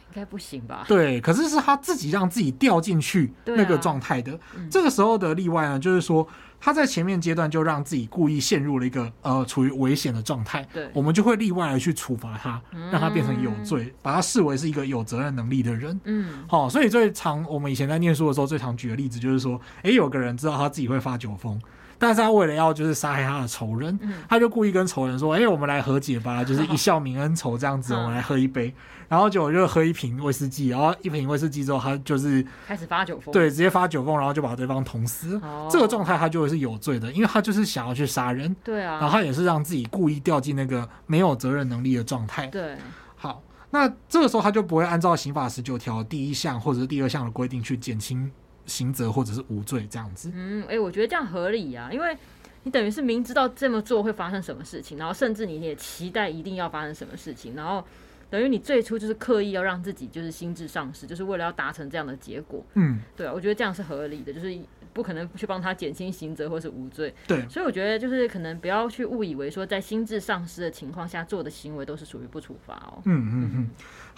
[0.09, 0.85] 应该不行吧？
[0.87, 1.21] 对。
[1.21, 4.39] 可是是他自己让自己掉进去那个状态的。
[4.71, 6.27] 这个时候的例外呢，就是说。
[6.61, 12.61] 他在前面阶段就让自己故意陷入了一个呃处于危险的状态，对，我们就会例外的去处罚他，
[12.93, 15.99] 让他变成有罪，嗯、把他视为是一个有责任能力的人。
[16.05, 21.61] 嗯，好、哦，所以最常我们以前在念书的时候最常举的例子就是说，诶，有个人知道他自己会发酒疯。
[22.01, 23.97] 但是他为了要就是杀害他的仇人，
[24.27, 28.75] 他就故意跟仇人说：“哎，我们来和解吧， 就是一笑泯恩仇这样子，我们来喝一杯。”
[29.07, 35.41] 然后就就喝一瓶威士忌，然后一瓶威士忌之后，他就是开始发酒疯，对，直接发酒疯，然后就把对方捅死。
[35.69, 38.55] 这个状态他就会是有罪的，因为他就是想要去杀人。
[38.65, 42.47] 对啊，然后他也是让自己故意掉进那个没有责任能力的状态。
[42.47, 42.77] 对，
[43.17, 48.31] 好，那这个时候他就不会按照刑法十九条第一项或者是第二项的规定去减轻。
[48.71, 52.17] 刑责或者是无罪这样子，嗯，哎、欸，我觉得这样合理呀、啊，因为
[52.63, 57.85] 你等于是明知道这么做会发生什么事情，然后甚至你也期待一定要发生什么事情，然后
[58.31, 64.59] 等于你最初就是刻意要让自己就是心智丧失，就是为了要达成这样的结果，嗯，对啊，我觉得这样是合理的，就是。
[64.93, 73.01] 不可能去帮他减轻刑责或是无罪，对，所以我觉得就是可能不要去误以为说在心智丧失的情况下做的行为都是属于不处罚哦。
[73.05, 73.71] 嗯嗯嗯，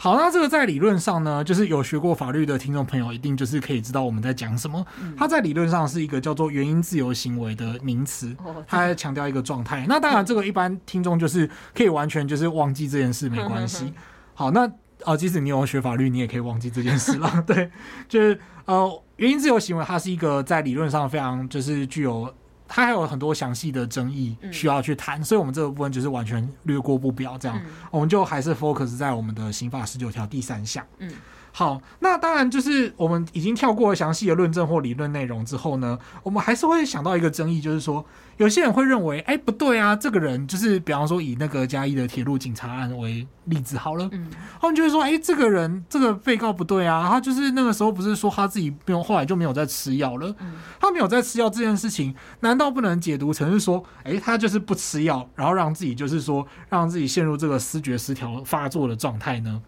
[0.02, 4.84] 好，那这个在理论上呢，就是有学过法律的听众朋友一定就是可以知道我们在讲什么。
[5.00, 8.36] 嗯、它在理论上是一个叫做原因自由行为的名词，
[8.66, 9.86] 它还强调一个状态。
[9.88, 13.94] 那当然，这个一般听众就是可以完全就是忘记这件事没关系。
[14.34, 14.68] 好，那。
[15.04, 17.28] 呃，即使你有学法律，你也可以忘记这件事了。
[17.44, 17.68] 对，
[18.08, 22.32] 就是呃，原因自由行为它是一个在理论上非常就是具有，
[22.74, 30.82] 它还有很多详细的争议需要去谈，嗯、所以我们这个部分就是完全略过不表，这样、嗯、我们就还是 focus 在我们的刑法十九条第三项。
[30.98, 31.12] 嗯。
[31.54, 38.02] 好，那当然就是我们已经跳过了详细的论证或理论内容之后呢，我们还是会想到一个争议，就是说
[38.42, 44.28] 有些人会认为，哎，不对啊，这个人就是比方说以那个嘉义的铁路警察案为例子好了，嗯，
[44.60, 50.34] 他们就会说，哎，这个人这个被告不对啊，他就是那个时候不是说他自己不用，后来就没有再吃药了，
[50.80, 59.62] 他没有再吃药这件事情，难道不能解读成是说，哎，他就是不吃药，然后让自己就是说让自己陷入这个思觉失调发作的状态呢？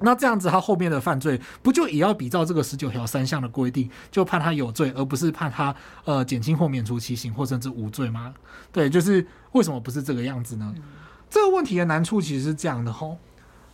[0.00, 5.74] 那这样子，他后面的犯罪不就也要比照这个十九条三项的规定，就判他有罪，而不是判他
[6.04, 8.34] 呃减轻或免除其刑，或甚至无罪吗？
[8.72, 10.74] 对，就是为什么不是这个样子呢？
[11.30, 13.18] 这个问题的难处其实是这样的吼，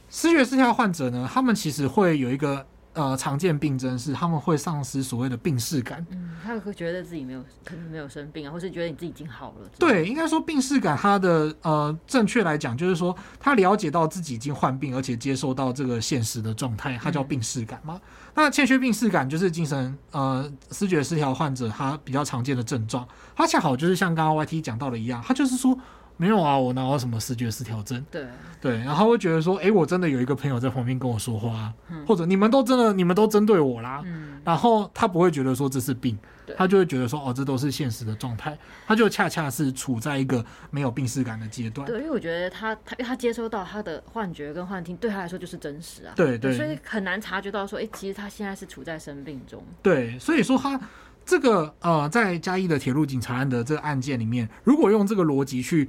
[0.09, 2.66] 失血失调患者呢，他们其实会有一个。
[2.95, 6.07] 呃，常见病症是他们会丧失所谓的病视感。
[6.11, 9.68] 嗯，他会觉得自己没有，可能没有生病啊，或是觉得你自己已经好了。
[9.78, 17.95] 对，应该说病视感，它的呃，正确来讲就是说，他了解到自己已经患病，而且接受到这个现实的状态，它叫病视感嘛。
[17.97, 18.01] 嗯、
[18.34, 25.78] 那欠缺病视感就是精神呃思觉失调患者他比较常见的症状，他恰好就是像刚刚 YT 讲到的一样，他就是说。
[26.17, 28.05] 没有啊，我哪有什么视觉失调症？
[28.11, 28.27] 对
[28.61, 34.01] 对，然后会觉得说，哎，我真的有一个朋友在旁边跟我说话，嗯、或者你们都真的，你们都针对我啦。
[34.05, 36.17] 嗯、然后他不会觉得说这是病，
[36.57, 38.57] 他就会觉得说，哦，这都是现实的状态。
[38.87, 41.87] 他就恰恰是处在一个没有病视感的阶段。
[41.87, 46.15] 对，因为我觉得他他他接收到他的幻觉跟幻听，对他来说就是真实啊。
[46.17, 49.62] 对对，所以很难察觉到说，哎，其实他现在是处在生病中。
[49.83, 50.81] 对，所以说他
[51.27, 55.89] 这个呃，在嘉义的铁路警察案的这个案件里面，如果用这个逻辑去。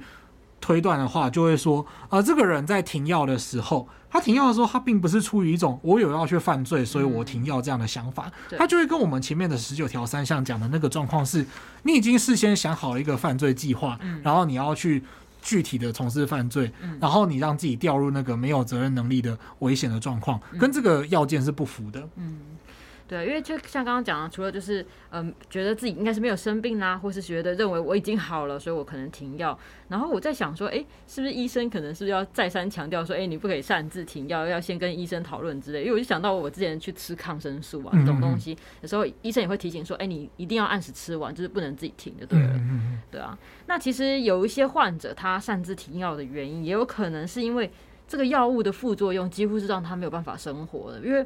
[0.58, 11.46] 推断的话，就会说，呃，这个人在停药的时候，他停药的时候，他并不是出于一种我有要去犯罪，所以我停药这样的想法，嗯、他就会跟我们前面的十九条三项讲的那个状况是，
[11.82, 15.04] 你已经事先想好了一个犯罪计划，嗯、然后你要去
[15.42, 22.08] 具体的从事犯罪，嗯、然后你让自己掉入那个没有责任能力的危险的状况，跟这个要件是不符的。
[22.16, 22.38] 嗯。
[23.08, 29.56] 对，因为就像刚刚讲的，除了就是嗯、呃，觉得自己应该是没有生病啦，或是觉得认为我已经好了，所以我可能停药。
[29.88, 35.82] 然后我在想说，哎，是不是医生可能是不是要再三强调说，哎，你不可以擅自停药，要先跟医生讨论之类。
[35.82, 42.60] 因为我就想到我之前去吃抗生素啊，这种东西，有时候医生也会提醒说，哎，你一定要按时吃完，就是不能自己停就对了。
[43.08, 47.70] 对啊，那其实有一些患者他擅自停药的原因，也有可能是因为
[48.08, 51.24] 这个药物的副作用几乎是让他没有办法生活的，因为。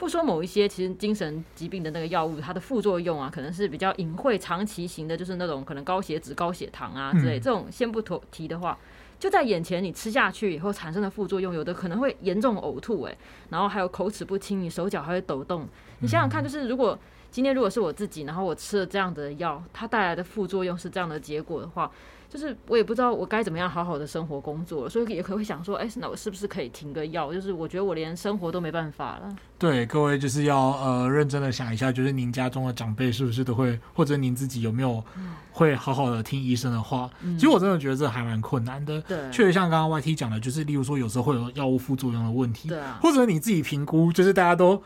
[0.00, 7.38] 不说某一些其实精神疾病的那个药物，它的副作用啊，可能是比较隐晦、长期型的，就是那种可能高血脂、高血糖啊之类。
[7.38, 8.78] 这种先不提的话，
[9.18, 13.18] 就在眼前，你吃下去以后产生的副作用，有的可能会严重呕吐，诶，
[13.50, 15.68] 然后还有口齿不清，你手脚还会抖动。
[15.98, 16.98] 你想想看，就是如果
[17.30, 21.90] 今天如果是我自己，然后我吃了这样的药，它带来的副作用是这样的结果的话。
[22.32, 27.32] 就是我也不知道我该怎么样好好的生活工作，所以也可能会想说，哎，那我是不是可以停个药？
[27.34, 29.36] 就是我觉得我连生活都没办法了。
[29.58, 35.02] 对，各位就是要呃认真的想一下，就是您家中的长辈是不是都会，或者您自己有没有
[35.50, 37.10] 会好好的听医生的话？
[37.22, 39.00] 嗯、其实我真的觉得这还蛮困难的。
[39.00, 44.80] 对，确实像刚刚 YT 讲的，就是例如说有时候会有药物副作用的问题，对啊，或者你自己评估，就是大家都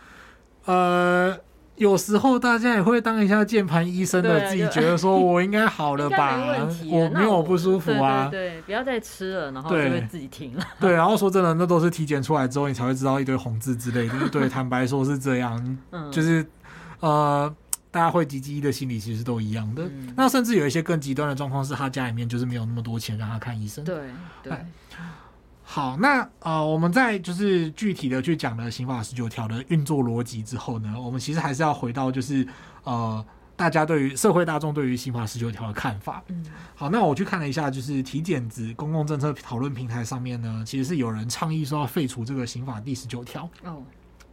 [0.65, 1.39] 呃。
[1.77, 6.39] 有时候大家也会当一下键盘医生的，自己觉得说我应该好了吧，
[6.91, 10.65] 我没有不舒服啊，对，不要再吃了，然后就会自己停了。
[10.79, 14.15] 对，然后说真的，那都是体检出来之后，你才会知道一堆红字之类的。
[14.31, 15.79] 对，坦白说是这样，
[16.13, 16.47] 就是
[17.01, 17.53] 呃，
[17.91, 19.83] 大家会急急的心理其实都一样的。
[20.15, 23.85] 那甚至有一些更极端的状况是，他家里面就是没有那么多钱让他看医生。
[23.85, 23.97] 对
[24.43, 24.53] 对。
[25.67, 32.47] 好，那呃，我们在就是具体的去讲了刑法十九条的运作逻辑之后呢，我们其实还是要回到就是
[32.85, 33.25] 呃，
[33.57, 36.23] 大家对于社会大众对于刑法十九条的看法。
[36.29, 36.45] 嗯，
[36.75, 43.49] 好，那我去看了一下，就是体检子公共政策讨论平台上面呢，其实是有人倡议说要废除这个刑法第十九条。
[43.65, 43.83] 哦。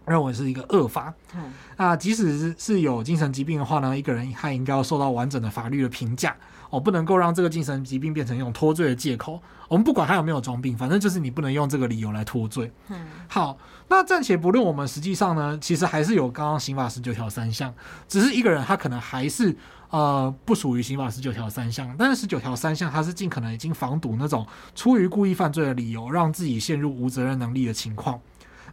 [0.08, 1.14] 认为是一个恶法。
[1.36, 6.36] 嗯，那即使是有精神疾病的话呢，一个人他应该要受到完整的法律的评价。
[6.72, 9.40] 哦，不能够让这个精神疾病变成一种脱罪的借口。
[9.68, 12.72] 我们不管他有没有装病，反正就是你不能用这个理由来脱罪。
[12.90, 13.58] 嗯，好，
[13.88, 17.74] 那暂且不论，我们实际上呢，其实还是有刚刚刑法十九条三项，
[18.08, 19.56] 只是一个人他可能还是
[19.90, 24.46] 呃不属于刑法十九条三项，但是十九条三项他是尽可能已经防堵那种
[24.76, 28.20] 出于故意犯罪的理由，让自己陷入无责任能力的情况。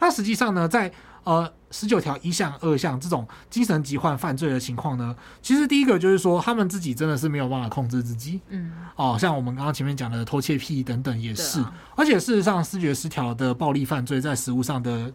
[0.00, 0.90] 那实际上呢，在
[1.24, 8.40] 呃，十九条一项、二项这种精神疾患犯罪的情况呢，其实第一个就是说，他们自己真的是没有办法控制自己。
[8.48, 11.60] 嗯，哦，像我们刚刚前面讲的偷窃癖等等也是。
[11.60, 15.12] 啊、而且事实上，视觉失调的暴力犯罪在实务上的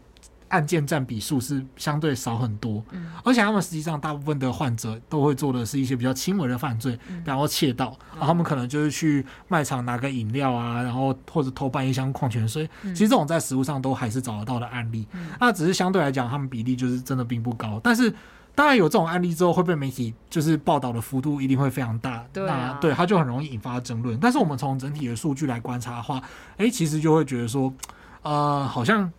[0.50, 15.08] 案件占比数是相对少很多，嗯，而且他们实际上大部分的患者都会做的是一些比较轻微的犯罪，比方说窃盗，然后他们可能就是去卖场拿个饮料啊，然后或者偷搬一箱矿泉水，其实这种在实物上都还是找得到的案例，
[15.39, 18.14] 那只是相对来讲，他们比例就是真的并不高，但是。
[18.56, 24.16] 当然有这种案例之后，会被媒体就是报道的幅度一定会非常大，对啊，那对它就很容易引发争论。
[24.20, 26.22] 但是我们从整体的数据来观察的话，
[26.58, 27.74] 哎，其实就会觉得说，
[28.22, 29.12] 呃，好像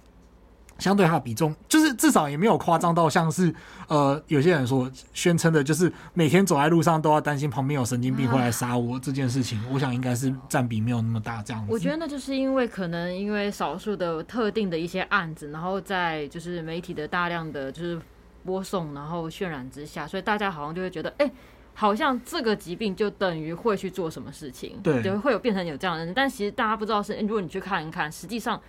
[0.85, 3.55] 相对它的比重，就是至少也没有夸张到像是
[3.89, 9.59] 呃有些人说宣称的，就是每天走在路上都要担心旁边有神经病会来杀我这件事情。
[9.73, 11.73] 我想应该是占比没有那么大这样子。
[11.73, 17.99] 我觉得那就是因为可能因为少数的特定的一些案子，然后在就是媒体的大量的就是。
[18.47, 21.33] 播送，然后渲染之下，所以大家好像就会觉得，哎、欸，
[21.73, 26.13] 好像这个疾病就等于会去做什么事情，对，就会有变成有这样的人。
[26.13, 28.61] 但其实大家不知道是，如果你去看一看，实际上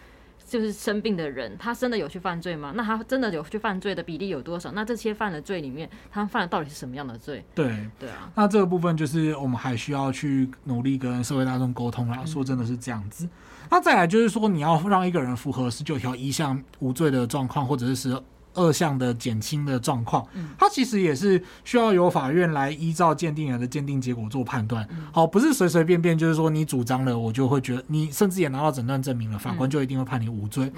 [0.48, 2.72] 就是生病的人，他真的有去犯罪吗？
[2.76, 4.72] 那他真的有去犯罪的比例有多少？
[4.74, 7.44] 那这些犯的罪里面，他们犯的到底是什么样的罪？
[7.56, 8.32] 对，对啊。
[8.36, 12.24] 那这个部分就是我们还需要去努力跟社会大众沟通啦。
[12.26, 13.26] 说真的是这样子。
[13.26, 13.30] 嗯、
[13.72, 18.22] 那再来就是说，你要让一个人符合十九条一项无罪的状况，或者是十。
[18.56, 20.26] 二项的减轻的状况，
[20.58, 24.88] 它其实也是需要由法院来依照鉴定人的鉴定结果做判断。
[25.12, 30.72] 好，不是随随便便就是说你主张了，我就会觉得你甚至也拿到诊断证明了，法官就一定会判你无罪。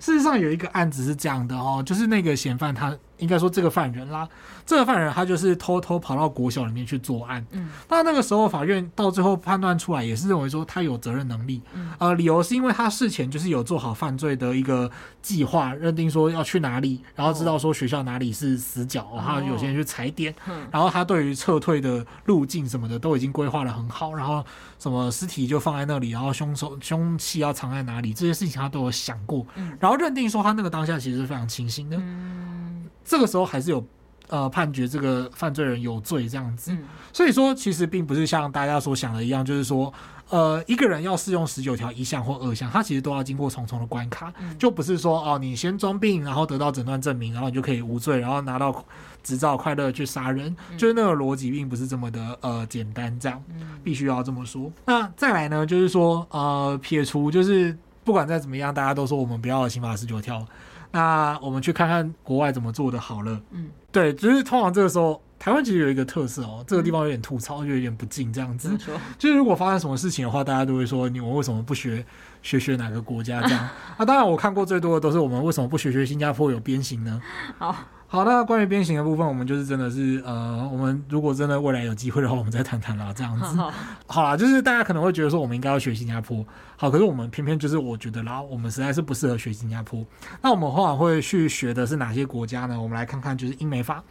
[0.00, 2.96] 事实上有一个案子是这样的哦，就是那个嫌犯他。
[3.18, 4.28] 应该说这个犯人啦，
[4.64, 7.44] 这个犯人他就是偷偷跑到国小里面去作案。
[7.52, 11.60] 嗯，那那个时候法院到最后判断出来，也是认为说他有责任能力。
[11.74, 14.90] 嗯，呃，理由是因为他事前就是有做好犯罪的一个
[15.20, 20.34] 计划，认定说要去哪里，然后知道说学校哪里是死角，然后有些人去踩点。
[20.46, 24.44] 嗯，然后他对于撤退的路径什么的都已经规划的很好，然后
[24.78, 29.46] 什么尸体就放在那里，然后凶手凶器要藏在哪里，这些事情他都有想过。
[29.56, 31.96] 嗯，然后认定说他那个当下其实是非常清醒的。
[31.98, 32.86] 嗯。
[33.04, 33.82] 这个时候还是有，
[34.28, 36.76] 呃，判决这个犯罪人有罪这样子，
[37.10, 39.90] 所以说其实并不是像大家所想的一样，就是说，
[40.28, 48.84] 呃，一个人要适用十九条一项或二项，他其实都要经过重重的关卡，就不是说哦，你先装病，然后得到诊断证明，然后你就可以无罪，然后拿到
[49.22, 53.42] 执照，快乐去杀人，就是那个逻辑并不是这么的呃简单，这样
[53.82, 54.70] 必须要这么说。
[54.86, 60.44] 那再来呢，就是说，呃，撇除就是不管再怎么样，大家都说我们不要刑法十九条。
[60.90, 63.38] 那我们去看看国外怎么做的好了。
[63.50, 68.74] 嗯，对，就是通常这个时候，台湾其实有一个特色哦，这个地方有点吐槽，就有点不敬这样子。
[69.18, 72.02] 就是如果发生什么事情的话，大家都会说你们为什么不学
[72.42, 73.68] 学学哪个国家这样？
[73.98, 77.20] 啊，当然我看过最多的都是我们为什么不学学新加坡有鞭刑呢？
[77.58, 77.76] 好。
[78.10, 83.44] 好，那关于鞭刑的部分，我们就是真的是，呃，我们如果真的未来有机会的话，我们再谈谈啦，这样子。
[83.44, 83.70] 好，
[84.06, 86.42] 好啦，就是大家可能会觉得说，我们应该要学新加坡，
[86.78, 90.02] 好，可是我们偏偏就是我觉得啦，我们实在是不适合学新加坡。
[90.40, 92.80] 那我们后来会去学的是哪些国家呢？
[92.80, 94.02] 我们来看看，就是英美法。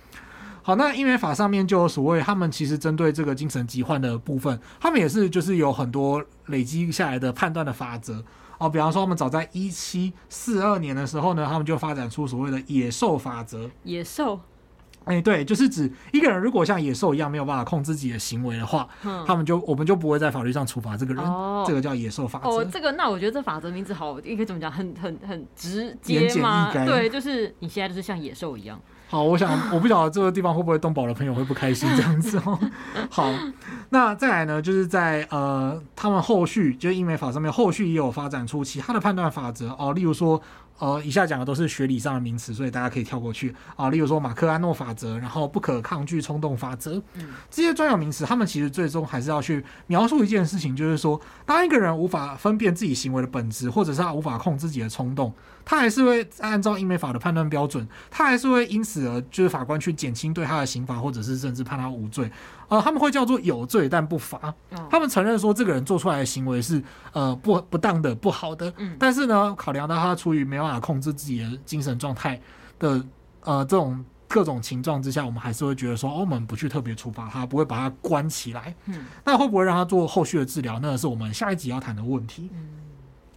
[0.61, 8.23] 好，那英美法上面就有所谓，他们其实针对这个精神疾患的部分，他们也是就是有很多累积下来的判断的法则。
[8.57, 13.69] 哦，比方说，我们早在一七四二年的时候呢，他们就发展出所谓的野兽法则。
[13.83, 14.39] 野兽，
[15.05, 21.23] 哎、欸，对，就是指一个人如果像野兽一样没有办法控制自己的行为的话，嗯、他们就我们就不会在法律上处罚这个人。
[21.23, 22.49] 哦，这个叫野兽法则。
[22.49, 24.71] 哦，这个那我觉得这法则名字好，应该怎么讲？
[24.71, 26.71] 很很很直接吗？
[26.73, 28.79] 对，就是你现在就是像野兽一样。
[29.09, 32.59] 好，我想我不晓得这个地方会不会动保的朋友会不开心这样子哦。
[33.09, 33.33] 好，
[33.89, 40.41] 那再来呢，就是在呃，他们后续就是英美法上面后续也有发展出其他的判断法则哦，例如说。
[40.79, 43.89] 呃，以下讲的都是学理上的名词，所以大家可以跳过去啊。
[43.89, 55.33] 例如说马克安诺法则，然后不可抗拒冲动法则，嗯，这些专有名词，他们其实最终还是要去描述一件事情，就是说，当一个人无法分辨自己行为的本质，或者是他无法控制自己的冲动，
[55.69, 62.31] 他还是会按照英美法的判断标准，他还是会因此而就是法官去减轻对他的刑罚，或者是甚至判他无罪。
[62.69, 64.53] 呃，他们会叫做有罪但不罚。
[64.89, 68.73] 他们承认说这个人做出来的行为是呃不不当的、不好的。
[68.97, 72.39] 但是呢，考量到他出于没办法控制自己的精神状态
[72.79, 73.03] 的
[73.41, 78.73] 呃这种各种情状之下，我们还是会觉得说，哦，我们不去特别处罚他，不会把他关起来。
[78.85, 80.79] 嗯，那会不会让他做后续的治疗？
[80.81, 82.49] 那是我们下一集要谈的问题。
[82.53, 82.69] 嗯，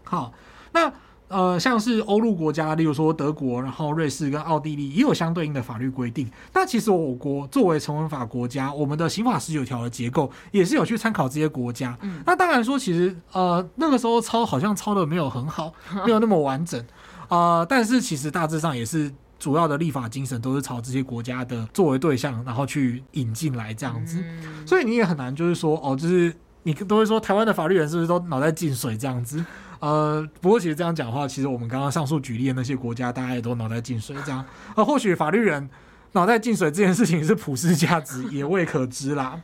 [0.05, 0.33] 好，
[0.71, 0.93] 那。
[1.31, 6.29] 呃，像是欧陆国家，例如说德国，然后瑞士跟奥地利也有相对应的法律规定。
[6.53, 11.97] 那其实我国作为成文法国家，我们的刑法十九条的结构也是有去参考这些国家。
[12.03, 15.73] 嗯，那当然说，其实呃那个时候抄好像抄的没有很好，
[16.05, 16.85] 没有那么完整
[17.29, 17.67] 啊，呃。
[17.71, 19.09] 但是其实大致上也是
[19.39, 24.21] 主要的立法精神都是朝这些国家的作为对象，然后去引进来这样子。
[24.67, 29.45] 所以你也很难就是说哦，就是你都会说台湾的法律人是不是都脑袋进水这样子？
[29.81, 34.45] 呃，不过其实这样讲的话，其实我们刚刚上述举例的那些国家，大家也都脑袋进水这样。
[34.77, 35.69] 呃，或许法律人
[36.13, 39.41] 脑袋进水这件事情是普世价值，也未可知啦。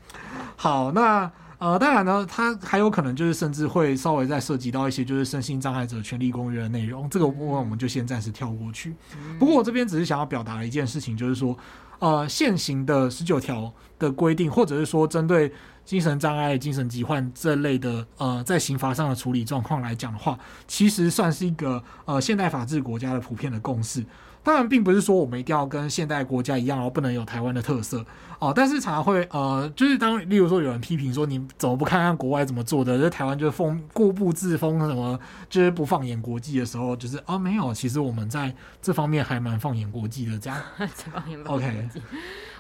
[0.54, 8.94] 好，那呃，当然呢，它还有可能就是甚至会稍微再涉及到一些就是身心障碍者权利公约的内容，这个部分我们就先暂时跳过去。
[9.38, 11.56] 不过我这边只是想要表达的一件事情，就是说，
[11.98, 15.50] 呃，现行的十九条的规定，或者是说针对。
[15.86, 24.04] 精神障碍、精神疾患这类的，呃，在刑罚上的处理状况来讲的话，其实算是一个呃现代法治国家的普遍的共识。
[24.46, 27.98] 当然，并不是说我们一定要跟现代国家一样，然后不能有台湾的特色
[28.38, 28.52] 哦、呃。
[28.54, 32.96] 但是常常会呃，就是当例如说有人批评说，你怎么不看看国外怎么做的？
[33.02, 35.18] 在台湾就是封固步自封，什么
[35.50, 40.38] 就是不放眼国际的时候，就是哦，没有，其实我们在这方面还蛮放眼国际的。
[40.38, 41.88] 这样， 这方面 OK。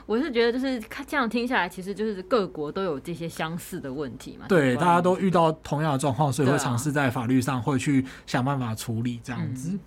[0.06, 4.46] 我是觉得，就是看这样听下来，其实就是各国都有这些相似的问题嘛。
[4.48, 9.78] 对，大家都遇到同样的状况，所以会尝试在法律上会去想办法处理这样子。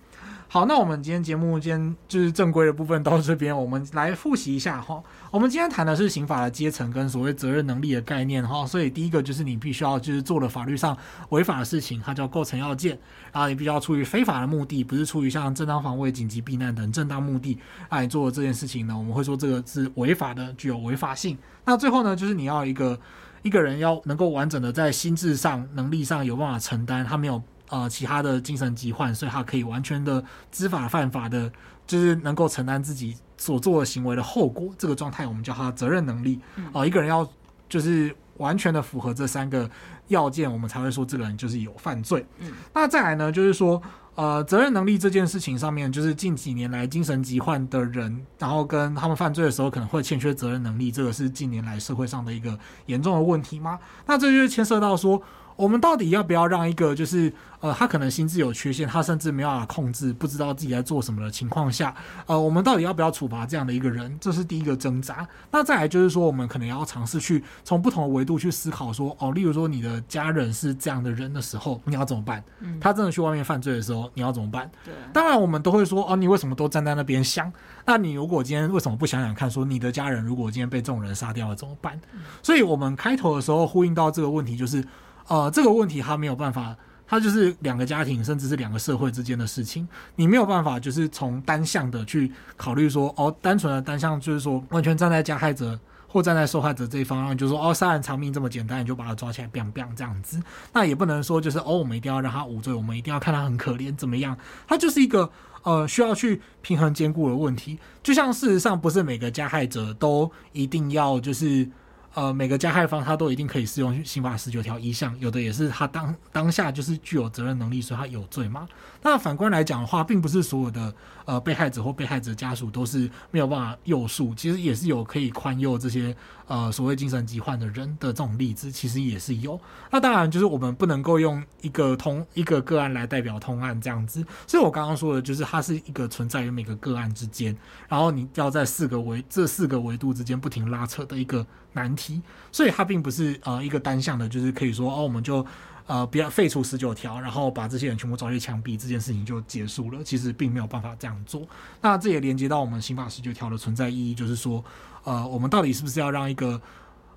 [0.52, 5.00] 好，那我们今天节目今天就是正规的部分到这边，我们来复习一下哈。
[5.30, 10.98] 我们今天谈的是刑法的阶层跟所谓责任能力的概念哈，所以第一个就是你必须要就是做了法律上
[11.28, 12.98] 违法的事情，它叫构成要件，
[13.30, 17.56] 然后你必须要出于非法的目的，不是出于像正当防卫、紧急避难等正当目的
[17.88, 21.38] 来做这件事情呢，我们会说这个是违法的，具有违法性。
[21.64, 22.98] 那最后呢，就是你要一个
[23.42, 27.40] 一个人要能够完整的在心智上、能力上有办法承担，他没有。
[27.70, 31.50] 呃，其他的精神疾患，所以他可以完全的知法犯法的，
[31.86, 34.74] 就是能够承担自己所做的行为的后果。
[34.76, 36.40] 这个状态我们叫他责任能力。
[36.72, 37.24] 哦、呃，一个人要
[37.68, 39.70] 就是完全的符合这三个
[40.08, 42.26] 要件，我们才会说这个人就是有犯罪。
[42.40, 43.80] 嗯，那再来呢，就是说，
[44.16, 53.78] 呃，责任能力这件事情上面，就是近几年来精神疾患的人，然后跟他们犯罪的时候可能会欠缺责任能力，这个是近年来社会上的一个严重的问题吗？
[54.06, 55.22] 那这就是牵涉到说。
[55.60, 57.30] 我们到底要不要让一个就是
[57.60, 61.94] 呃，他可能心智有缺陷，他甚至没有办法控制，不知道自己在做什么的情况下，
[62.24, 64.16] 呃，我们到底要不要处罚这样的一个人？
[64.18, 65.28] 这是第一个挣扎。
[65.50, 72.42] 那再来就是说，我们可能要尝试去从不同的维度去思考，说哦，例如说你的家人是这样的人的时候，你要怎么办？
[72.80, 74.70] 他真的去外面犯罪的时候，你要怎么办？
[74.82, 77.52] 对，当然我们都会说哦，你为什么都站在那边想？
[77.84, 82.00] 那你如果今天为什么不想想看，说你的家人如果今天被这种人杀掉了怎么办？
[82.42, 84.82] 所以我们开头的时候呼应到这个问题就是。
[85.28, 100.40] 呃，这个问题他没有办法，他就是两个家庭，甚至是两个社会之间的事情，你没有办法就是从单向的去考虑说，哦，单纯的单向就是说完全站在加害者或站在受害者这一方，然后就说，哦，杀人偿命这么简单，你就把他抓起来，biang biang 这样子，
[100.72, 105.30] 那也不能说就是，哦，我们一定要让他无罪，我们一定要看他很可怜怎么样，他就是一个
[105.62, 111.68] 呃需要去平衡兼顾的问题，就像事实上不是每个加害者都一定要就是。
[112.14, 118.66] 呃，每个加害方他都一定可以适用刑法十九条一项，有的也是他当当下就是具有责任能力，所以他有罪嘛。
[119.02, 120.92] 那反观来讲的话，并不是所有的
[121.24, 126.14] 呃被害者或被害者家属都是没有办法宥恕，其实也是有可以宽宥这些
[126.48, 129.58] 呃所谓精神疾患的人的这种例子，其实也是有。
[129.90, 137.56] 那当然就是我们不能够用一个通一个个案来代表通案这样子，所以我刚刚说的就是它是一个存在于每个个案之间，
[137.88, 141.46] 然后你要在四个维这四个维度之间不停拉扯的一个。
[141.72, 145.44] 难题，所以它并不是呃一个单向的，就是可以说哦，我们就
[145.86, 150.02] 呃不要废除十九条，然后把这些人全部抓去枪毙，这件事情就结束了。
[150.02, 151.46] 其实并没有办法这样做。
[151.80, 154.64] 那这也连接到我们刑法十九条的存在意义，就是说，
[155.04, 156.60] 呃，我们到底是不是要让一个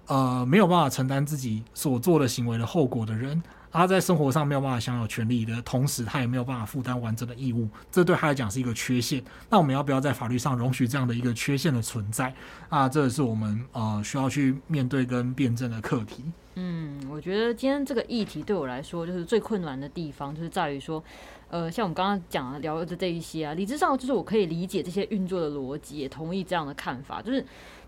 [0.07, 3.41] 呃没有办法承担自己所做的行为的后果的人？
[3.73, 9.21] 他在生活上没有办法享有权利的同时，他也没有办法负担完整的义务，这对他来讲是一个缺陷。
[9.49, 12.33] 那我们要不要在法律上容许这样的一个缺陷的存在？
[12.69, 16.23] 啊，这也是我们呃需要去面对跟辩证的课题。
[16.55, 21.03] 嗯，我觉得今天这个议题对我来说，就是最困难的地方，就是在于说，
[21.49, 27.43] 呃，像我们刚刚讲的聊的这一些啊，理智上就是我可以理解这些运作的逻辑，也同意这样的看法，就是。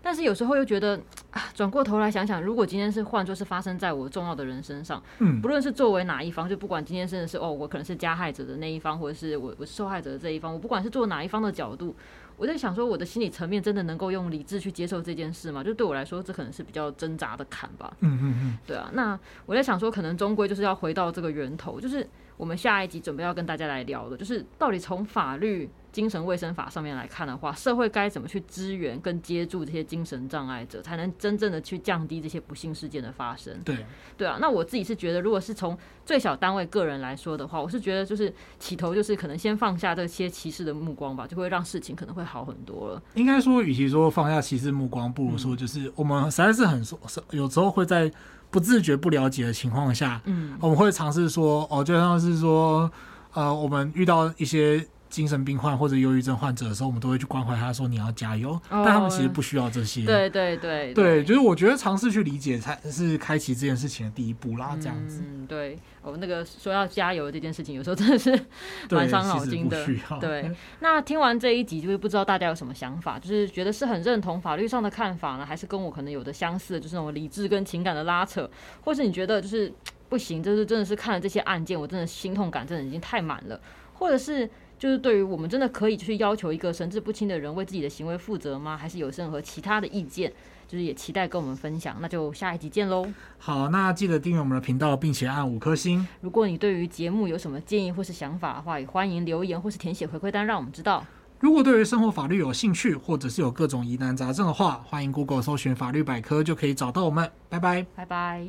[0.06, 0.96] 但是有时候又觉得
[1.32, 11.92] 啊，转过头来想想，如果今天是换作是发生在我重要的人身上，嗯，不论是作为哪一方，就不管今天真的是哦，我可能是加害者的那一方，或者是我我受害者的这一方，我不管是做哪一方的角度，
[12.36, 15.64] 我在想说，我的心理层面真的能够用理智去接受这件事吗？
[15.64, 17.92] 就对我来说，这可能是比较挣扎的坎吧。
[17.98, 18.88] 嗯嗯嗯，对啊。
[18.92, 25.68] 那我在想说，可能终归就是要回到这个源头，就是我们下一集准备要跟大家来聊的，就是到底从法律。
[25.96, 33.58] 精神卫生法上面来看的话，社会该怎么去支援跟接住这些精神障碍者，才能真正的去降低这些不幸事件的发生？
[33.64, 34.36] 对，对啊。
[34.38, 35.74] 那我自己是觉得，如果是从
[36.04, 43.02] 最小单位个人来说的话，我是觉得就是起头就是可能先放下这些歧视的目光吧，就会让事情可能会好很多了。
[43.14, 46.84] 应该说，与其说放下歧视目光，不如说就是我们实在是很
[47.30, 48.12] 有时候会在
[48.50, 52.92] 不自觉、不了解的情况下，嗯，我们会尝试说，哦，就像是说，
[53.32, 54.86] 呃，我们遇到一些。
[55.16, 58.50] 精神病患或者忧郁症患者的时候，我们都会去关怀他，说你要加油。
[58.68, 60.04] Oh, 但他们其实不需要这些。
[60.04, 64.76] 对对对对，就是我觉得尝试去理解才是开启这件事情的第一步啦。
[64.78, 68.38] 这样子，嗯，对，我那个说要加油这件事情，有时候真的是
[68.92, 69.86] 蛮伤脑筋的。
[70.20, 78.46] 对，那听完这一集，就是不知道大家有什么想法，就是觉得是很认同法律上的看法呢，还是跟我可能有的相似的，就是那种理智跟情感的拉扯，
[78.82, 79.72] 或是你觉得就是
[80.10, 83.58] 不行，就是真的是看了这些案件，我真的心痛感真的已经太满了，
[83.94, 84.50] 或者是。
[84.78, 88.76] 就是对于我们真的可以去要求一个神志不清的人为自己的行为负责吗？
[88.76, 90.32] 还是有任何其他的意见？
[90.68, 91.96] 就是也期待跟我们分享。
[92.00, 93.06] 那就下一集见喽！
[93.38, 96.06] 好，那记得订阅我们的频道，并且按五颗星。
[96.20, 101.06] 如果你对于节目有什么建议或是想法的话，也欢迎留言或是填写回馈单，让我们知道。
[101.38, 107.30] 如果对于生活法律有兴趣，或者是有各种疑难杂症的话，欢迎 Google 搜寻法律百科，就可以找到我们。
[107.48, 108.48] 拜拜，拜拜。